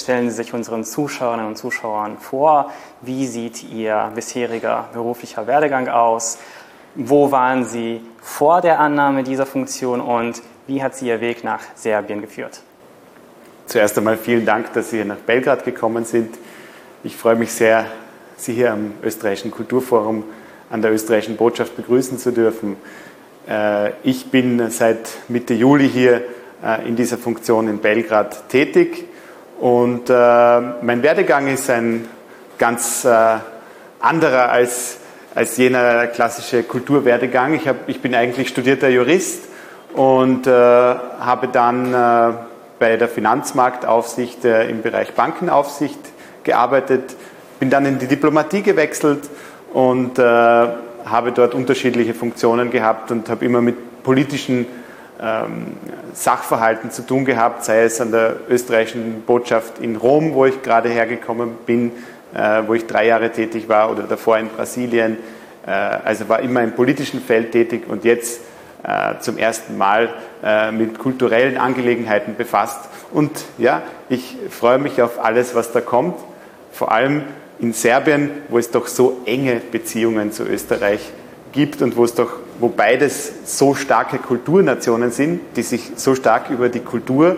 Stellen 0.00 0.30
Sie 0.30 0.36
sich 0.36 0.54
unseren 0.54 0.82
Zuschauerinnen 0.82 1.46
und 1.46 1.56
Zuschauern 1.56 2.16
vor, 2.16 2.70
wie 3.02 3.26
sieht 3.26 3.62
Ihr 3.70 4.10
bisheriger 4.14 4.88
beruflicher 4.94 5.46
Werdegang 5.46 5.88
aus? 5.88 6.38
Wo 6.94 7.30
waren 7.30 7.66
Sie 7.66 8.00
vor 8.22 8.62
der 8.62 8.80
Annahme 8.80 9.24
dieser 9.24 9.44
Funktion 9.44 10.00
und 10.00 10.40
wie 10.66 10.82
hat 10.82 10.96
Sie 10.96 11.08
Ihr 11.08 11.20
Weg 11.20 11.44
nach 11.44 11.60
Serbien 11.74 12.22
geführt? 12.22 12.62
Zuerst 13.66 13.98
einmal 13.98 14.16
vielen 14.16 14.46
Dank, 14.46 14.72
dass 14.72 14.88
Sie 14.88 14.96
hier 14.96 15.04
nach 15.04 15.18
Belgrad 15.18 15.64
gekommen 15.64 16.06
sind. 16.06 16.34
Ich 17.04 17.14
freue 17.14 17.36
mich 17.36 17.52
sehr, 17.52 17.84
Sie 18.38 18.54
hier 18.54 18.72
am 18.72 18.94
Österreichischen 19.02 19.50
Kulturforum 19.50 20.24
an 20.70 20.80
der 20.80 20.92
österreichischen 20.92 21.36
Botschaft 21.36 21.76
begrüßen 21.76 22.16
zu 22.16 22.30
dürfen. 22.30 22.76
Äh, 23.46 23.90
ich 24.02 24.30
bin 24.30 24.70
seit 24.70 25.10
Mitte 25.28 25.52
Juli 25.52 25.90
hier 25.90 26.22
äh, 26.64 26.88
in 26.88 26.96
dieser 26.96 27.18
Funktion 27.18 27.68
in 27.68 27.80
Belgrad 27.80 28.48
tätig 28.48 29.10
und 29.60 30.10
äh, 30.10 30.12
mein 30.12 31.02
Werdegang 31.02 31.46
ist 31.48 31.70
ein 31.70 32.08
ganz 32.58 33.06
anderer 34.00 34.50
als, 34.50 34.98
als 35.34 35.56
jener 35.56 36.06
klassische 36.08 36.62
Kulturwerdegang. 36.62 37.54
Ich, 37.54 37.66
hab, 37.66 37.88
ich 37.88 38.02
bin 38.02 38.14
eigentlich 38.14 38.48
studierter 38.48 38.88
Jurist 38.88 39.44
und 39.94 40.46
habe 40.46 41.48
dann 41.48 41.92
bei 42.78 42.96
der 42.98 43.08
Finanzmarktaufsicht 43.08 44.44
im 44.44 44.82
Bereich 44.82 45.14
Bankenaufsicht 45.14 45.98
gearbeitet, 46.44 47.16
bin 47.58 47.70
dann 47.70 47.86
in 47.86 47.98
die 47.98 48.06
Diplomatie 48.06 48.62
gewechselt 48.62 49.28
und 49.72 50.18
äh, 50.18 50.22
habe 50.22 51.32
dort 51.32 51.54
unterschiedliche 51.54 52.14
Funktionen 52.14 52.70
gehabt 52.70 53.10
und 53.10 53.28
habe 53.28 53.44
immer 53.44 53.60
mit 53.60 54.02
politischen 54.02 54.66
Sachverhalten 56.14 56.90
zu 56.90 57.06
tun 57.06 57.24
gehabt, 57.24 57.64
sei 57.64 57.82
es 57.82 58.00
an 58.00 58.10
der 58.10 58.36
österreichischen 58.48 59.22
Botschaft 59.22 59.78
in 59.78 59.96
Rom, 59.96 60.32
wo 60.34 60.46
ich 60.46 60.62
gerade 60.62 60.88
hergekommen 60.88 61.56
bin, 61.66 61.92
äh, 62.34 62.62
wo 62.66 62.74
ich 62.74 62.86
drei 62.86 63.06
Jahre 63.06 63.30
tätig 63.30 63.68
war, 63.68 63.90
oder 63.90 64.04
davor 64.04 64.38
in 64.38 64.48
Brasilien. 64.48 65.18
Äh, 65.66 65.70
also 65.70 66.28
war 66.28 66.40
immer 66.40 66.62
im 66.62 66.72
politischen 66.72 67.20
Feld 67.20 67.52
tätig 67.52 67.82
und 67.88 68.04
jetzt 68.04 68.40
äh, 68.82 69.18
zum 69.20 69.36
ersten 69.36 69.76
Mal 69.76 70.14
mit 70.72 70.98
kulturellen 70.98 71.58
Angelegenheiten 71.58 72.34
befasst. 72.34 72.88
Und 73.12 73.44
ja, 73.58 73.82
ich 74.08 74.38
freue 74.48 74.78
mich 74.78 75.02
auf 75.02 75.22
alles, 75.22 75.54
was 75.54 75.70
da 75.70 75.82
kommt. 75.82 76.14
Vor 76.72 76.92
allem 76.92 77.24
in 77.58 77.74
Serbien, 77.74 78.30
wo 78.48 78.56
es 78.56 78.70
doch 78.70 78.86
so 78.86 79.20
enge 79.26 79.60
Beziehungen 79.70 80.32
zu 80.32 80.44
Österreich 80.44 81.12
gibt 81.52 81.82
und 81.82 81.98
wo 81.98 82.04
es 82.04 82.14
doch, 82.14 82.32
wo 82.60 82.68
beides 82.68 83.32
so 83.44 83.74
starke 83.74 84.18
Kulturnationen 84.18 85.10
sind, 85.10 85.40
die 85.56 85.62
sich 85.62 85.92
so 85.96 86.14
stark 86.14 86.50
über 86.50 86.68
die 86.68 86.80
Kultur 86.80 87.36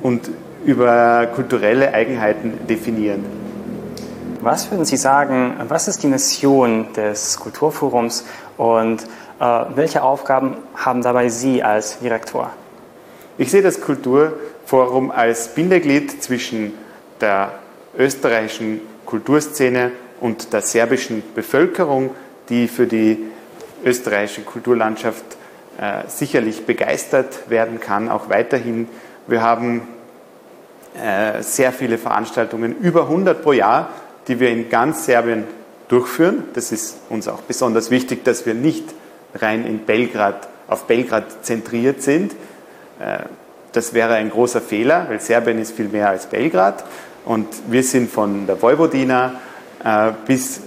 und 0.00 0.30
über 0.64 1.26
kulturelle 1.34 1.92
Eigenheiten 1.94 2.66
definieren. 2.66 3.24
Was 4.40 4.70
würden 4.70 4.84
Sie 4.84 4.96
sagen, 4.96 5.54
was 5.68 5.88
ist 5.88 6.02
die 6.02 6.06
Mission 6.06 6.92
des 6.94 7.38
Kulturforums 7.38 8.24
und 8.56 9.02
äh, 9.40 9.64
welche 9.74 10.02
Aufgaben 10.02 10.56
haben 10.74 11.02
dabei 11.02 11.28
Sie 11.28 11.62
als 11.62 11.98
Direktor? 11.98 12.50
Ich 13.38 13.50
sehe 13.50 13.62
das 13.62 13.80
Kulturforum 13.80 15.10
als 15.10 15.48
Bindeglied 15.48 16.22
zwischen 16.22 16.72
der 17.20 17.52
österreichischen 17.98 18.80
Kulturszene 19.04 19.92
und 20.20 20.52
der 20.52 20.62
serbischen 20.62 21.22
Bevölkerung, 21.34 22.10
die 22.48 22.68
für 22.68 22.86
die 22.86 23.18
österreichische 23.84 24.42
Kulturlandschaft 24.42 25.24
äh, 25.78 26.08
sicherlich 26.08 26.64
begeistert 26.64 27.50
werden 27.50 27.80
kann, 27.80 28.08
auch 28.08 28.28
weiterhin. 28.28 28.88
Wir 29.26 29.42
haben 29.42 29.82
äh, 30.94 31.42
sehr 31.42 31.72
viele 31.72 31.98
Veranstaltungen, 31.98 32.76
über 32.78 33.02
100 33.02 33.42
pro 33.42 33.52
Jahr, 33.52 33.90
die 34.28 34.40
wir 34.40 34.50
in 34.50 34.70
ganz 34.70 35.04
Serbien 35.04 35.44
durchführen. 35.88 36.44
Das 36.54 36.72
ist 36.72 36.98
uns 37.10 37.28
auch 37.28 37.42
besonders 37.42 37.90
wichtig, 37.90 38.24
dass 38.24 38.46
wir 38.46 38.54
nicht 38.54 38.84
rein 39.34 39.66
in 39.66 39.80
Belgrad, 39.80 40.48
auf 40.68 40.86
Belgrad 40.86 41.44
zentriert 41.44 42.02
sind. 42.02 42.32
Äh, 42.98 43.18
das 43.72 43.92
wäre 43.92 44.14
ein 44.14 44.30
großer 44.30 44.62
Fehler, 44.62 45.06
weil 45.10 45.20
Serbien 45.20 45.58
ist 45.58 45.72
viel 45.72 45.88
mehr 45.88 46.08
als 46.08 46.26
Belgrad. 46.26 46.84
Und 47.26 47.46
wir 47.68 47.82
sind 47.82 48.10
von 48.10 48.46
der 48.46 48.62
Vojvodina 48.62 49.34
äh, 49.84 50.12
bis 50.26 50.60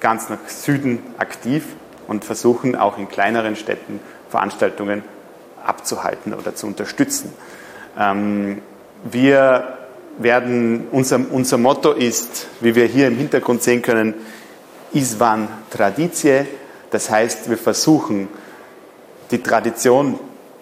ganz 0.00 0.30
nach 0.30 0.48
Süden 0.48 1.00
aktiv 1.18 1.64
und 2.06 2.24
versuchen 2.24 2.76
auch 2.76 2.98
in 2.98 3.08
kleineren 3.08 3.56
Städten 3.56 4.00
Veranstaltungen 4.28 5.02
abzuhalten 5.64 6.34
oder 6.34 6.54
zu 6.54 6.66
unterstützen. 6.66 7.32
Ähm, 7.98 8.62
wir 9.04 9.78
werden, 10.18 10.86
unser, 10.90 11.20
unser 11.30 11.58
Motto 11.58 11.92
ist, 11.92 12.46
wie 12.60 12.74
wir 12.74 12.86
hier 12.86 13.08
im 13.08 13.16
Hintergrund 13.16 13.62
sehen 13.62 13.82
können, 13.82 14.14
Isvan 14.92 15.48
Traditie. 15.70 16.46
Das 16.90 17.10
heißt, 17.10 17.50
wir 17.50 17.58
versuchen, 17.58 18.28
die 19.30 19.42
Tradition 19.42 20.18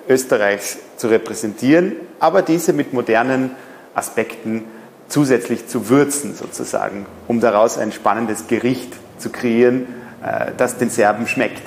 Österreichs 0.08 0.78
zu 0.96 1.08
repräsentieren, 1.08 1.96
aber 2.18 2.42
diese 2.42 2.72
mit 2.72 2.92
modernen 2.92 3.52
Aspekten 3.94 4.64
zusätzlich 5.08 5.66
zu 5.66 5.88
würzen 5.88 6.34
sozusagen, 6.34 7.06
um 7.28 7.40
daraus 7.40 7.78
ein 7.78 7.92
spannendes 7.92 8.46
Gericht 8.46 8.92
zu 9.18 9.30
kreieren, 9.30 9.86
das 10.56 10.78
den 10.78 10.90
Serben 10.90 11.26
schmeckt. 11.26 11.62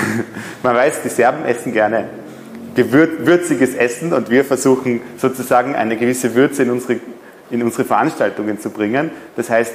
Man 0.62 0.74
weiß, 0.74 1.02
die 1.02 1.08
Serben 1.08 1.44
essen 1.44 1.72
gerne 1.72 2.08
würziges 2.76 3.74
Essen 3.74 4.12
und 4.12 4.30
wir 4.30 4.44
versuchen 4.44 5.00
sozusagen 5.16 5.74
eine 5.74 5.96
gewisse 5.96 6.34
Würze 6.34 6.62
in 6.62 6.70
unsere, 6.70 7.00
in 7.50 7.62
unsere 7.62 7.84
Veranstaltungen 7.84 8.60
zu 8.60 8.70
bringen. 8.70 9.10
Das 9.34 9.48
heißt, 9.50 9.72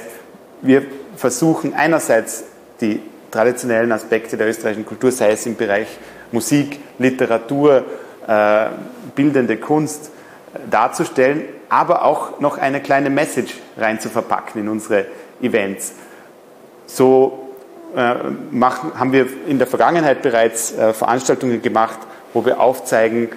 wir 0.62 0.82
versuchen 1.16 1.74
einerseits 1.74 2.44
die 2.80 3.00
traditionellen 3.30 3.90
Aspekte 3.92 4.36
der 4.36 4.48
österreichischen 4.48 4.86
Kultur, 4.86 5.10
sei 5.10 5.32
es 5.32 5.46
im 5.46 5.56
Bereich 5.56 5.88
Musik, 6.30 6.78
Literatur, 6.98 7.84
äh, 8.26 8.66
bildende 9.14 9.56
Kunst, 9.56 10.10
äh, 10.54 10.58
darzustellen, 10.70 11.44
aber 11.68 12.04
auch 12.04 12.40
noch 12.40 12.58
eine 12.58 12.80
kleine 12.80 13.10
Message 13.10 13.54
rein 13.76 13.98
zu 14.00 14.08
verpacken 14.10 14.60
in 14.60 14.68
unsere 14.68 15.06
Events. 15.40 15.94
So 16.86 17.38
äh, 17.38 17.41
machen, 18.50 18.92
haben 18.98 19.12
wir 19.12 19.26
in 19.46 19.58
der 19.58 19.66
Vergangenheit 19.66 20.22
bereits 20.22 20.72
äh, 20.72 20.92
Veranstaltungen 20.92 21.60
gemacht, 21.62 21.98
wo 22.32 22.44
wir 22.44 22.60
aufzeigen, 22.60 23.28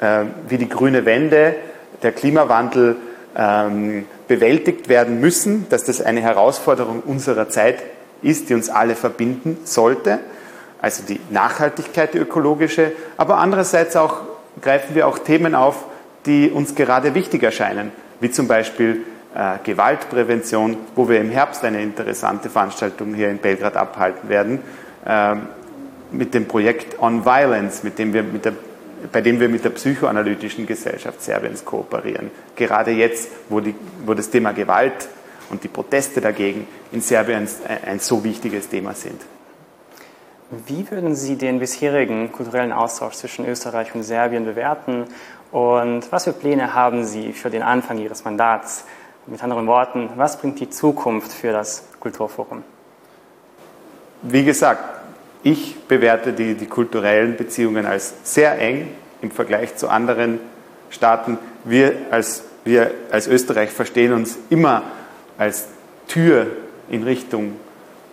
äh, 0.00 0.24
wie 0.48 0.58
die 0.58 0.68
grüne 0.68 1.04
Wende, 1.04 1.54
der 2.02 2.12
Klimawandel 2.12 2.96
ähm, 3.36 4.06
bewältigt 4.28 4.88
werden 4.88 5.20
müssen, 5.20 5.66
dass 5.70 5.84
das 5.84 6.00
eine 6.00 6.20
Herausforderung 6.20 7.00
unserer 7.00 7.48
Zeit 7.48 7.82
ist, 8.22 8.48
die 8.48 8.54
uns 8.54 8.68
alle 8.70 8.94
verbinden 8.94 9.58
sollte. 9.64 10.18
Also 10.80 11.02
die 11.02 11.20
Nachhaltigkeit, 11.30 12.14
die 12.14 12.18
ökologische, 12.18 12.92
aber 13.16 13.38
andererseits 13.38 13.96
auch 13.96 14.20
greifen 14.60 14.94
wir 14.94 15.08
auch 15.08 15.18
Themen 15.18 15.54
auf, 15.54 15.84
die 16.26 16.50
uns 16.50 16.74
gerade 16.74 17.14
wichtig 17.14 17.42
erscheinen, 17.42 17.90
wie 18.20 18.30
zum 18.30 18.48
Beispiel 18.48 19.02
äh, 19.34 19.58
Gewaltprävention, 19.64 20.76
wo 20.94 21.08
wir 21.08 21.20
im 21.20 21.30
Herbst 21.30 21.64
eine 21.64 21.82
interessante 21.82 22.48
Veranstaltung 22.48 23.14
hier 23.14 23.30
in 23.30 23.38
Belgrad 23.38 23.76
abhalten 23.76 24.28
werden, 24.28 24.60
äh, 25.04 25.34
mit 26.12 26.34
dem 26.34 26.46
Projekt 26.46 27.00
On 27.00 27.24
Violence, 27.24 27.82
mit 27.82 27.98
dem 27.98 28.12
wir 28.12 28.22
mit 28.22 28.44
der, 28.44 28.52
bei 29.10 29.20
dem 29.20 29.40
wir 29.40 29.48
mit 29.48 29.64
der 29.64 29.70
psychoanalytischen 29.70 30.66
Gesellschaft 30.66 31.22
Serbiens 31.22 31.64
kooperieren. 31.64 32.30
Gerade 32.54 32.92
jetzt, 32.92 33.28
wo, 33.48 33.60
die, 33.60 33.74
wo 34.06 34.14
das 34.14 34.30
Thema 34.30 34.52
Gewalt 34.52 35.08
und 35.50 35.64
die 35.64 35.68
Proteste 35.68 36.20
dagegen 36.20 36.66
in 36.92 37.00
Serbien 37.00 37.48
ein 37.84 37.98
so 37.98 38.22
wichtiges 38.22 38.68
Thema 38.68 38.94
sind. 38.94 39.20
Wie 40.66 40.88
würden 40.90 41.16
Sie 41.16 41.36
den 41.36 41.58
bisherigen 41.58 42.30
kulturellen 42.30 42.72
Austausch 42.72 43.14
zwischen 43.14 43.46
Österreich 43.46 43.94
und 43.94 44.04
Serbien 44.04 44.44
bewerten 44.44 45.06
und 45.50 46.12
was 46.12 46.24
für 46.24 46.32
Pläne 46.32 46.74
haben 46.74 47.04
Sie 47.04 47.32
für 47.32 47.50
den 47.50 47.62
Anfang 47.62 47.98
Ihres 47.98 48.24
Mandats? 48.24 48.84
Mit 49.26 49.42
anderen 49.42 49.66
Worten, 49.66 50.10
was 50.16 50.38
bringt 50.38 50.60
die 50.60 50.68
Zukunft 50.68 51.32
für 51.32 51.50
das 51.50 51.84
Kulturforum? 51.98 52.62
Wie 54.20 54.44
gesagt, 54.44 54.84
ich 55.42 55.80
bewerte 55.88 56.34
die, 56.34 56.54
die 56.54 56.66
kulturellen 56.66 57.34
Beziehungen 57.36 57.86
als 57.86 58.12
sehr 58.24 58.58
eng 58.58 58.90
im 59.22 59.30
Vergleich 59.30 59.76
zu 59.76 59.88
anderen 59.88 60.40
Staaten. 60.90 61.38
Wir 61.64 61.94
als, 62.10 62.44
wir 62.64 62.90
als 63.10 63.26
Österreich 63.26 63.70
verstehen 63.70 64.12
uns 64.12 64.36
immer 64.50 64.82
als 65.38 65.68
Tür 66.06 66.48
in 66.90 67.02
Richtung 67.02 67.56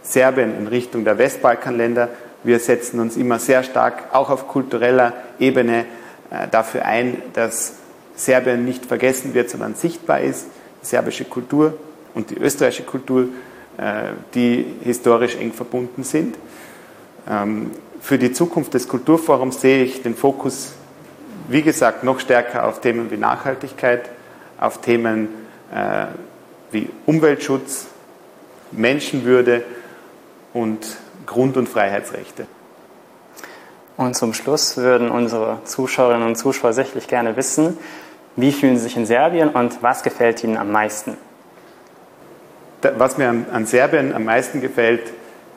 Serbien, 0.03 0.57
in 0.57 0.67
Richtung 0.67 1.03
der 1.03 1.17
Westbalkanländer. 1.17 2.07
Wir 2.45 2.59
setzen 2.59 3.01
uns 3.01 3.17
immer 3.17 3.37
sehr 3.37 3.63
stark 3.63 4.13
auch 4.13 4.29
auf 4.29 4.47
kultureller 4.47 5.11
Ebene 5.39 5.85
äh, 6.29 6.47
dafür 6.49 6.85
ein, 6.85 7.21
dass 7.33 7.73
Serbien 8.15 8.63
nicht 8.63 8.85
vergessen 8.85 9.33
wird, 9.33 9.49
sondern 9.49 9.75
sichtbar 9.75 10.21
ist, 10.21 10.47
serbische 10.81 11.25
Kultur 11.25 11.73
und 12.13 12.29
die 12.29 12.37
österreichische 12.37 12.83
Kultur, 12.83 13.27
äh, 13.77 14.11
die 14.33 14.65
historisch 14.83 15.35
eng 15.35 15.53
verbunden 15.53 16.03
sind. 16.03 16.35
Ähm, 17.29 17.71
für 18.01 18.17
die 18.17 18.31
Zukunft 18.31 18.73
des 18.73 18.87
Kulturforums 18.87 19.61
sehe 19.61 19.83
ich 19.83 20.01
den 20.01 20.15
Fokus, 20.15 20.73
wie 21.47 21.61
gesagt, 21.61 22.03
noch 22.03 22.19
stärker 22.19 22.67
auf 22.67 22.81
Themen 22.81 23.11
wie 23.11 23.17
Nachhaltigkeit, 23.17 24.09
auf 24.59 24.81
Themen 24.81 25.29
äh, 25.73 26.05
wie 26.71 26.89
Umweltschutz, 27.05 27.87
Menschenwürde 28.71 29.63
und 30.53 30.79
Grund- 31.25 31.57
und 31.57 31.69
Freiheitsrechte. 31.69 32.47
Und 33.97 34.15
zum 34.15 34.33
Schluss 34.33 34.77
würden 34.77 35.11
unsere 35.11 35.59
Zuschauerinnen 35.65 36.27
und 36.27 36.35
Zuschauer 36.35 36.73
sicherlich 36.73 37.07
gerne 37.07 37.35
wissen, 37.35 37.77
wie 38.35 38.51
fühlen 38.51 38.77
Sie 38.77 38.83
sich 38.83 38.97
in 38.97 39.05
Serbien 39.05 39.49
und 39.49 39.81
was 39.83 40.03
gefällt 40.03 40.43
Ihnen 40.43 40.57
am 40.57 40.71
meisten? 40.71 41.17
Was 42.97 43.17
mir 43.17 43.29
an, 43.29 43.65
Serbien 43.65 44.13
am 44.13 44.25
meisten 44.25 44.61
gefällt, 44.61 45.11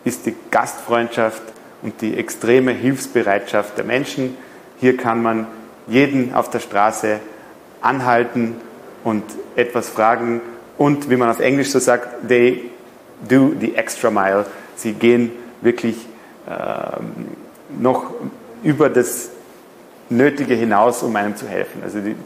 ist 0.05 0.27
die 0.27 0.35
Gastfreundschaft 0.51 1.43
und 1.83 2.01
die 2.01 2.17
extreme 2.17 2.73
Hilfsbereitschaft 2.73 3.79
der 3.79 3.85
Menschen. 3.85 4.37
Hier 4.81 4.97
kann 4.97 5.23
man 5.23 5.47
jeden 5.87 6.35
auf 6.35 6.51
der 6.51 6.61
Straße 6.61 7.21
anhalten 7.81 8.57
und 9.05 9.25
etwas 9.57 9.89
fragen 9.89 10.41
und, 10.77 11.09
wie 11.11 11.17
man 11.17 11.31
auf 11.31 11.41
Englisch 11.41 11.71
so 11.71 11.79
sagt, 11.79 12.29
they 12.29 12.71
do 13.29 13.53
the 13.59 13.77
extra 13.77 14.11
mile. 14.11 14.47
Sie 14.77 14.93
gehen 14.93 15.31
wirklich 15.61 15.97
ähm, 16.49 17.29
noch 17.79 18.13
über 18.63 18.89
das 18.89 19.31
Nötige 20.11 20.55
hinaus, 20.55 21.03
um 21.03 21.15
einem 21.17 21.37
zu 21.37 21.49
helfen. 21.49 21.83
Also 21.83 22.01
die, 22.01 22.17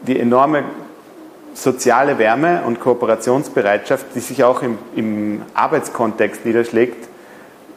die 0.00 0.18
enorme 0.18 0.64
soziale 1.54 2.18
Wärme 2.18 2.62
und 2.64 2.80
Kooperationsbereitschaft, 2.80 4.06
die 4.14 4.20
sich 4.20 4.44
auch 4.44 4.62
im, 4.62 4.78
im 4.94 5.42
Arbeitskontext 5.54 6.44
niederschlägt, 6.44 7.08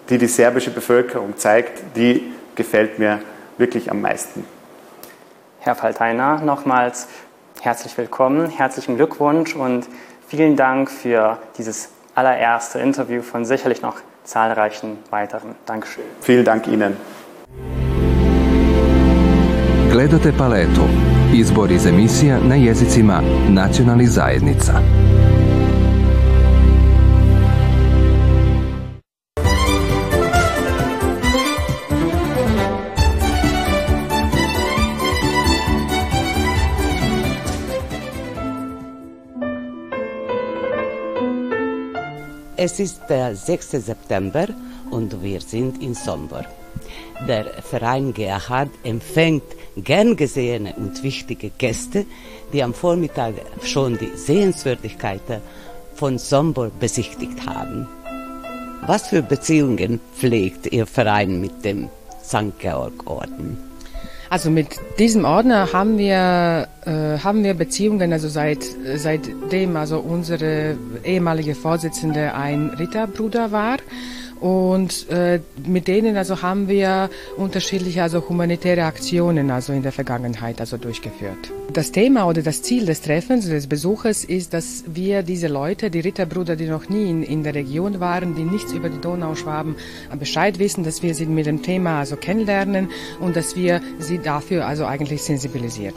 die 0.10 0.18
die 0.18 0.28
serbische 0.28 0.72
Bevölkerung 0.72 1.38
zeigt, 1.38 1.96
die 1.96 2.32
gefällt 2.56 3.00
mir 3.00 3.20
wirklich 3.58 3.90
am 3.90 4.02
meisten. 4.02 4.46
Herr 5.60 5.76
Falteiner, 5.76 6.42
nochmals 6.42 7.08
herzlich 7.62 7.98
willkommen, 7.98 8.50
herzlichen 8.50 8.98
Glückwunsch 8.98 9.56
und 9.56 9.88
vielen 10.28 10.56
Dank 10.56 10.90
für 10.90 11.38
dieses 11.58 11.90
allererste 12.16 12.80
Interview 12.80 13.22
von 13.22 13.46
sicherlich 13.46 13.82
noch 13.82 13.98
zahlreichen 14.24 15.00
weiteren. 15.10 15.56
Dankeschön. 15.66 16.04
Vielen 16.22 16.46
Dank 16.46 16.68
Ihnen. 16.68 16.98
Gledate 19.92 20.32
paletu. 20.32 20.82
Izbor 21.34 21.72
iz 21.72 21.86
emisija 21.86 22.40
na 22.48 22.56
jezicima 22.56 23.22
nacionalnih 23.50 24.10
zajednica. 24.10 24.74
Es 42.58 42.80
ist 42.80 43.02
der 43.10 43.36
6. 43.36 43.86
September 43.86 44.48
und 44.92 45.24
wir 45.24 45.42
sind 45.42 45.82
in 45.82 45.96
Sombor. 45.96 46.61
Der 47.28 47.46
Verein 47.62 48.14
Gerhard 48.14 48.70
empfängt 48.84 49.44
gern 49.78 50.16
gesehene 50.16 50.74
und 50.76 51.04
wichtige 51.04 51.50
Gäste, 51.50 52.06
die 52.52 52.64
am 52.64 52.74
Vormittag 52.74 53.34
schon 53.64 53.98
die 53.98 54.12
Sehenswürdigkeiten 54.16 55.42
von 55.96 56.18
Sombor 56.18 56.72
besichtigt 56.80 57.46
haben. 57.46 57.88
Was 58.86 59.10
für 59.10 59.22
Beziehungen 59.22 60.00
pflegt 60.16 60.72
Ihr 60.72 60.88
Verein 60.88 61.40
mit 61.40 61.64
dem 61.64 61.90
St. 62.24 62.58
Georg-Orden? 62.60 63.58
Also 64.32 64.50
mit 64.50 64.68
diesem 64.98 65.26
Ordner 65.26 65.74
haben 65.74 65.98
wir, 65.98 66.70
äh, 66.86 67.20
haben 67.20 67.44
wir 67.44 67.54
Beziehungen, 67.54 68.14
also 68.14 68.30
seit, 68.30 68.60
seitdem 68.96 69.76
also 69.76 70.00
unsere 70.00 70.78
ehemalige 71.04 71.54
Vorsitzende 71.54 72.34
ein 72.34 72.70
Ritterbruder 72.70 73.52
war. 73.52 73.78
Und 74.42 75.08
äh, 75.10 75.40
mit 75.68 75.88
denen 75.88 76.18
also 76.18 76.42
haben 76.42 76.68
wir 76.68 77.12
unterschiedliche 77.38 78.02
also 78.02 78.28
humanitäre 78.28 78.86
Aktionen 78.86 79.52
also 79.52 79.72
in 79.72 79.84
der 79.84 79.92
Vergangenheit 79.92 80.60
also 80.60 80.78
durchgeführt. 80.78 81.52
Das 81.72 81.92
Thema 81.92 82.28
oder 82.28 82.42
das 82.42 82.64
Ziel 82.64 82.88
des 82.88 83.02
Treffens, 83.02 83.48
des 83.48 83.68
Besuches 83.68 84.26
ist, 84.26 84.56
dass 84.56 84.84
wir 84.88 85.22
diese 85.22 85.48
Leute, 85.48 85.92
die 85.92 86.00
Ritterbrüder, 86.00 86.56
die 86.56 86.66
noch 86.66 86.90
nie 86.90 87.08
in, 87.08 87.22
in 87.22 87.44
der 87.44 87.54
Region 87.54 88.00
waren, 88.00 88.34
die 88.36 88.44
nichts 88.44 88.74
über 88.74 88.90
die 88.90 89.00
Donauschwaben 89.00 89.76
Bescheid 90.20 90.58
wissen, 90.58 90.84
dass 90.84 91.04
wir 91.04 91.14
sie 91.14 91.28
mit 91.28 91.46
dem 91.46 91.62
Thema 91.62 92.00
also 92.00 92.16
kennenlernen 92.16 92.90
und 93.20 93.36
dass 93.36 93.56
wir 93.56 93.80
sie 94.00 94.18
dafür 94.18 94.66
also 94.66 94.86
eigentlich 94.86 95.22
sensibilisieren. 95.22 95.94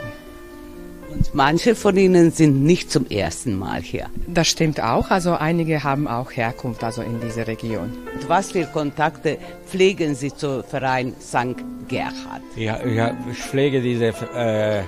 Und 1.14 1.34
manche 1.34 1.75
von 1.75 1.96
ihnen 1.96 2.31
sind 2.31 2.64
nicht 2.64 2.90
zum 2.90 3.06
ersten 3.06 3.56
Mal 3.58 3.81
hier. 3.81 4.06
Das 4.26 4.49
stimmt 4.49 4.82
auch. 4.82 5.11
Also 5.11 5.34
einige 5.34 5.84
haben 5.84 6.08
auch 6.08 6.32
Herkunft 6.32 6.82
also 6.82 7.02
in 7.02 7.20
dieser 7.20 7.46
Region. 7.46 7.93
Und 8.14 8.28
was 8.28 8.52
für 8.52 8.64
Kontakte 8.64 9.38
pflegen 9.66 10.14
Sie 10.14 10.34
zum 10.34 10.64
Verein 10.64 11.14
St. 11.20 11.56
Gerhard? 11.88 12.43
Ja, 12.56 12.84
ja, 12.84 13.16
ich 13.31 13.38
pflege 13.38 13.81
diese 13.81 14.06
äh, 14.06 14.82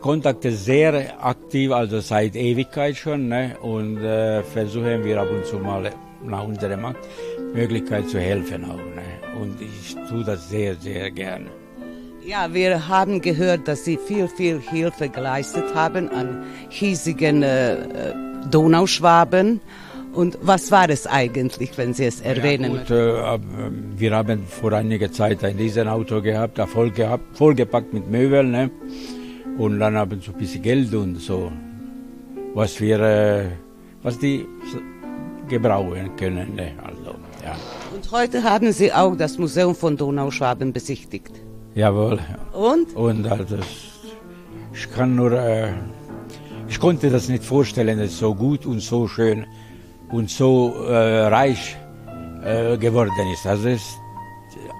Kontakte 0.00 0.50
sehr 0.52 1.24
aktiv, 1.24 1.72
also 1.72 2.00
seit 2.00 2.34
Ewigkeit 2.34 2.96
schon. 2.96 3.28
Ne? 3.28 3.56
Und 3.60 3.98
äh, 3.98 4.42
versuchen 4.42 5.04
wir 5.04 5.20
ab 5.20 5.28
und 5.30 5.44
zu 5.44 5.58
mal 5.58 5.90
nach 6.24 6.44
unserer 6.44 6.94
Möglichkeit 7.52 8.08
zu 8.08 8.18
helfen 8.18 8.64
auch. 8.64 8.76
Ne? 8.76 9.40
Und 9.40 9.60
ich 9.60 9.94
tue 10.08 10.24
das 10.24 10.48
sehr, 10.48 10.74
sehr 10.76 11.10
gerne. 11.10 11.61
Ja, 12.24 12.54
wir 12.54 12.86
haben 12.88 13.20
gehört, 13.20 13.66
dass 13.66 13.84
Sie 13.84 13.98
viel, 13.98 14.28
viel 14.28 14.60
Hilfe 14.60 15.08
geleistet 15.08 15.74
haben 15.74 16.08
an 16.08 16.44
hiesigen 16.68 17.42
äh, 17.42 18.14
Donauschwaben. 18.48 19.60
Und 20.12 20.38
was 20.40 20.70
war 20.70 20.88
es 20.88 21.06
eigentlich, 21.08 21.76
wenn 21.76 21.94
Sie 21.94 22.04
es 22.04 22.20
erwähnen? 22.20 22.74
Ja, 22.74 22.78
gut, 22.78 22.90
äh, 22.90 23.70
wir 23.98 24.14
haben 24.14 24.44
vor 24.46 24.72
einiger 24.72 25.10
Zeit 25.10 25.42
ein 25.42 25.56
Riesenauto 25.56 26.22
gehabt, 26.22 26.60
voll 26.68 26.90
gehabt, 26.90 27.36
vollgepackt 27.36 27.92
mit 27.92 28.08
Möbeln. 28.08 28.52
Ne? 28.52 28.70
Und 29.58 29.80
dann 29.80 29.96
haben 29.96 30.20
sie 30.20 30.30
ein 30.30 30.38
bisschen 30.38 30.62
Geld 30.62 30.94
und 30.94 31.16
so, 31.16 31.50
was 32.54 32.80
wir, 32.80 33.00
äh, 33.00 33.44
was 34.02 34.18
die 34.18 34.46
gebrauchen 35.48 36.14
können. 36.16 36.54
Ne? 36.54 36.72
Also, 36.84 37.16
ja. 37.42 37.56
Und 37.92 38.10
heute 38.12 38.44
haben 38.44 38.70
Sie 38.70 38.92
auch 38.92 39.16
das 39.16 39.38
Museum 39.38 39.74
von 39.74 39.96
Donauschwaben 39.96 40.72
besichtigt. 40.72 41.32
Jawohl. 41.74 42.18
Und? 42.52 42.94
Und 42.94 43.26
also, 43.26 43.56
ich 44.74 44.90
kann 44.92 45.16
nur, 45.16 45.32
äh, 45.32 45.72
ich 46.68 46.78
konnte 46.78 47.10
das 47.10 47.28
nicht 47.28 47.44
vorstellen, 47.44 47.98
dass 47.98 48.08
es 48.08 48.18
so 48.18 48.34
gut 48.34 48.66
und 48.66 48.80
so 48.80 49.08
schön 49.08 49.46
und 50.10 50.30
so 50.30 50.74
äh, 50.86 51.26
reich 51.26 51.76
äh, 52.44 52.76
geworden 52.76 53.12
ist. 53.32 53.46
Also 53.46 53.68
es, 53.68 53.96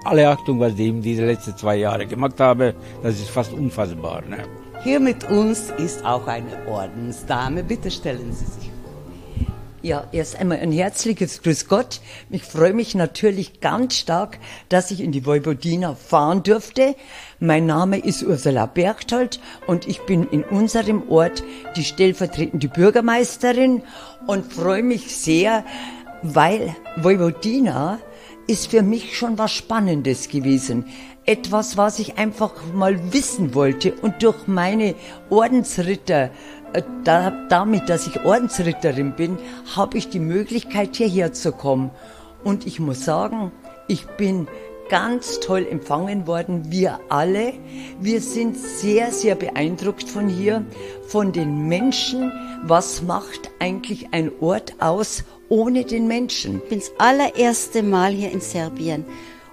alle 0.05 0.27
Achtung, 0.29 0.59
was 0.59 0.75
die 0.75 0.89
in 0.89 1.01
diese 1.01 1.25
letzten 1.25 1.55
zwei 1.57 1.77
Jahre 1.77 2.05
gemacht 2.05 2.39
haben, 2.39 2.73
das 3.01 3.15
ist 3.15 3.29
fast 3.29 3.53
unfassbar. 3.53 4.21
Ne? 4.27 4.43
Hier 4.83 4.99
mit 4.99 5.29
uns 5.29 5.71
ist 5.77 6.05
auch 6.05 6.27
eine 6.27 6.67
Ordensdame. 6.67 7.63
Bitte 7.63 7.89
stellen 7.89 8.33
Sie 8.33 8.45
sich 8.45 8.72
ja, 9.83 10.07
erst 10.13 10.39
einmal 10.39 10.59
ein 10.59 10.71
herzliches 10.71 11.43
Grüß 11.43 11.67
Gott. 11.67 11.99
Ich 12.29 12.43
freue 12.43 12.73
mich 12.73 12.95
natürlich 12.95 13.59
ganz 13.59 13.95
stark, 13.95 14.39
dass 14.69 14.91
ich 14.91 15.01
in 15.01 15.11
die 15.11 15.25
Vojvodina 15.25 15.95
fahren 15.95 16.41
durfte. 16.41 16.95
Mein 17.39 17.65
Name 17.65 17.97
ist 17.97 18.23
Ursula 18.23 18.65
Berchtold 18.65 19.41
und 19.67 19.85
ich 19.85 20.01
bin 20.03 20.25
in 20.29 20.43
unserem 20.43 21.09
Ort 21.09 21.43
die 21.75 21.83
stellvertretende 21.83 22.69
Bürgermeisterin 22.69 23.83
und 24.25 24.53
freue 24.53 24.83
mich 24.83 25.15
sehr, 25.17 25.65
weil 26.21 26.73
Vojvodina 26.95 27.99
ist 28.47 28.67
für 28.67 28.83
mich 28.83 29.17
schon 29.17 29.37
was 29.37 29.51
Spannendes 29.51 30.29
gewesen. 30.29 30.85
Etwas, 31.25 31.75
was 31.75 31.99
ich 31.99 32.17
einfach 32.17 32.53
mal 32.73 33.13
wissen 33.13 33.53
wollte 33.53 33.93
und 33.93 34.23
durch 34.23 34.47
meine 34.47 34.95
Ordensritter 35.29 36.29
da, 37.03 37.31
damit, 37.49 37.89
dass 37.89 38.07
ich 38.07 38.23
Ordensritterin 38.23 39.13
bin, 39.15 39.37
habe 39.75 39.97
ich 39.97 40.09
die 40.09 40.19
Möglichkeit, 40.19 40.95
hierher 40.95 41.33
zu 41.33 41.51
kommen. 41.51 41.91
Und 42.43 42.67
ich 42.67 42.79
muss 42.79 43.05
sagen, 43.05 43.51
ich 43.87 44.05
bin 44.17 44.47
ganz 44.89 45.39
toll 45.39 45.65
empfangen 45.69 46.27
worden, 46.27 46.71
wir 46.71 46.99
alle. 47.09 47.53
Wir 47.99 48.21
sind 48.21 48.57
sehr, 48.57 49.11
sehr 49.11 49.35
beeindruckt 49.35 50.07
von 50.07 50.27
hier, 50.27 50.65
von 51.07 51.31
den 51.31 51.67
Menschen. 51.67 52.31
Was 52.63 53.01
macht 53.01 53.51
eigentlich 53.59 54.09
ein 54.11 54.31
Ort 54.39 54.75
aus 54.79 55.23
ohne 55.49 55.85
den 55.85 56.07
Menschen? 56.07 56.61
Ich 56.63 56.69
bin 56.69 56.79
das 56.79 56.91
allererste 56.97 57.83
Mal 57.83 58.11
hier 58.11 58.31
in 58.31 58.41
Serbien 58.41 59.05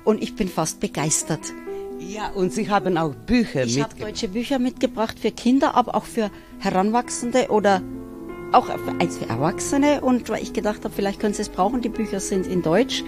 und 0.05 0.23
ich 0.23 0.37
bin 0.37 0.49
fast 0.49 0.81
begeistert. 0.81 1.41
Ja, 2.01 2.31
und 2.31 2.53
Sie 2.53 2.71
haben 2.71 2.97
auch 2.97 3.15
Bücher 3.15 3.63
ich 3.63 3.77
mitgebracht. 3.77 3.93
Ich 3.95 4.03
habe 4.03 4.13
deutsche 4.13 4.29
Bücher 4.29 4.59
mitgebracht 4.59 5.19
für 5.21 5.31
Kinder, 5.31 5.75
aber 5.75 5.95
auch 5.95 6.05
für 6.05 6.31
Heranwachsende 6.59 7.49
oder 7.51 7.83
auch 8.53 8.69
eins 8.99 9.19
für 9.19 9.29
Erwachsene. 9.29 10.01
Und 10.01 10.29
weil 10.31 10.43
ich 10.43 10.53
gedacht 10.53 10.85
habe, 10.85 10.95
vielleicht 10.95 11.21
können 11.21 11.35
Sie 11.35 11.43
es 11.43 11.51
brauchen, 11.51 11.83
die 11.83 11.89
Bücher 11.89 12.21
sind 12.21 12.47
in 12.47 12.63
Deutsch. 12.63 13.05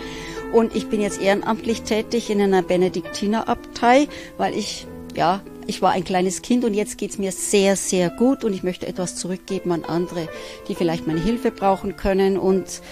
Und 0.53 0.77
ich 0.77 0.89
bin 0.89 1.01
jetzt 1.01 1.21
ehrenamtlich 1.21 1.83
tätig 1.83 2.29
in 2.31 2.41
einer 2.41 2.63
Benediktinerabtei, 2.63 4.09
weil 4.37 4.55
ich 4.55 4.87
ja 5.15 5.41
ich 5.67 5.81
war 5.81 5.93
ein 5.93 6.05
kleines 6.05 6.43
Kind 6.43 6.65
und 6.65 6.75
jetzt 6.75 6.99
geht's 6.99 7.19
mir 7.19 7.33
sehr, 7.33 7.77
sehr 7.77 8.11
gut 8.11 8.45
und 8.45 8.53
ich 8.53 8.63
möchte 8.63 8.87
etwas 8.87 9.17
zurückgeben 9.17 9.73
an 9.73 9.85
andere, 9.85 10.29
die 10.69 10.75
vielleicht 10.75 11.07
meine 11.07 11.21
Hilfe 11.21 11.51
brauchen 11.51 11.97
können 11.97 12.37
und 12.37 12.83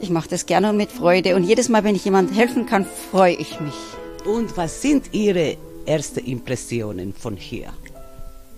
ich 0.00 0.10
mache 0.10 0.28
das 0.28 0.46
gerne 0.46 0.70
und 0.70 0.76
mit 0.76 0.90
Freude 0.90 1.36
und 1.36 1.44
jedes 1.44 1.68
Mal, 1.68 1.84
wenn 1.84 1.94
ich 1.94 2.04
jemandem 2.04 2.34
helfen 2.34 2.66
kann, 2.66 2.84
freue 2.84 3.34
ich 3.34 3.60
mich. 3.60 3.74
Und 4.24 4.56
was 4.56 4.80
sind 4.80 5.12
Ihre 5.12 5.56
ersten 5.84 6.20
Impressionen 6.20 7.12
von 7.12 7.36
hier? 7.36 7.68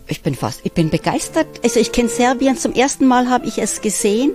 Ich 0.08 0.22
bin 0.22 0.36
fast, 0.36 0.60
ich 0.62 0.72
bin 0.72 0.90
begeistert. 0.90 1.48
Also 1.64 1.80
ich 1.80 1.90
kenne 1.90 2.08
Serbien, 2.08 2.56
zum 2.56 2.72
ersten 2.72 3.06
Mal 3.06 3.28
habe 3.28 3.46
ich 3.46 3.58
es 3.58 3.80
gesehen 3.80 4.32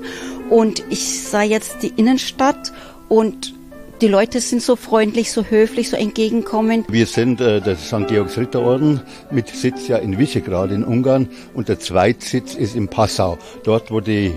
und 0.50 0.83
ich 0.89 1.23
sah 1.23 1.43
jetzt 1.43 1.77
die 1.81 1.93
Innenstadt 1.95 2.73
und 3.07 3.53
die 4.01 4.09
Leute 4.09 4.41
sind 4.41 4.61
so 4.61 4.75
freundlich, 4.75 5.31
so 5.31 5.45
höflich, 5.45 5.89
so 5.89 5.95
entgegenkommend. 5.95 6.91
Wir 6.91 7.05
sind 7.05 7.39
äh, 7.39 7.61
der 7.61 7.77
St. 7.77 8.07
Georgs 8.07 8.38
Ritterorden 8.38 9.00
mit 9.29 9.47
Sitz 9.47 9.88
ja 9.88 9.97
in 9.97 10.17
Visegrad 10.17 10.71
in 10.71 10.83
Ungarn 10.83 11.29
und 11.53 11.69
der 11.69 11.79
Zweitsitz 11.79 12.55
ist 12.55 12.75
in 12.75 12.89
Passau, 12.89 13.38
dort 13.63 13.91
wo 13.91 14.01
die 14.01 14.33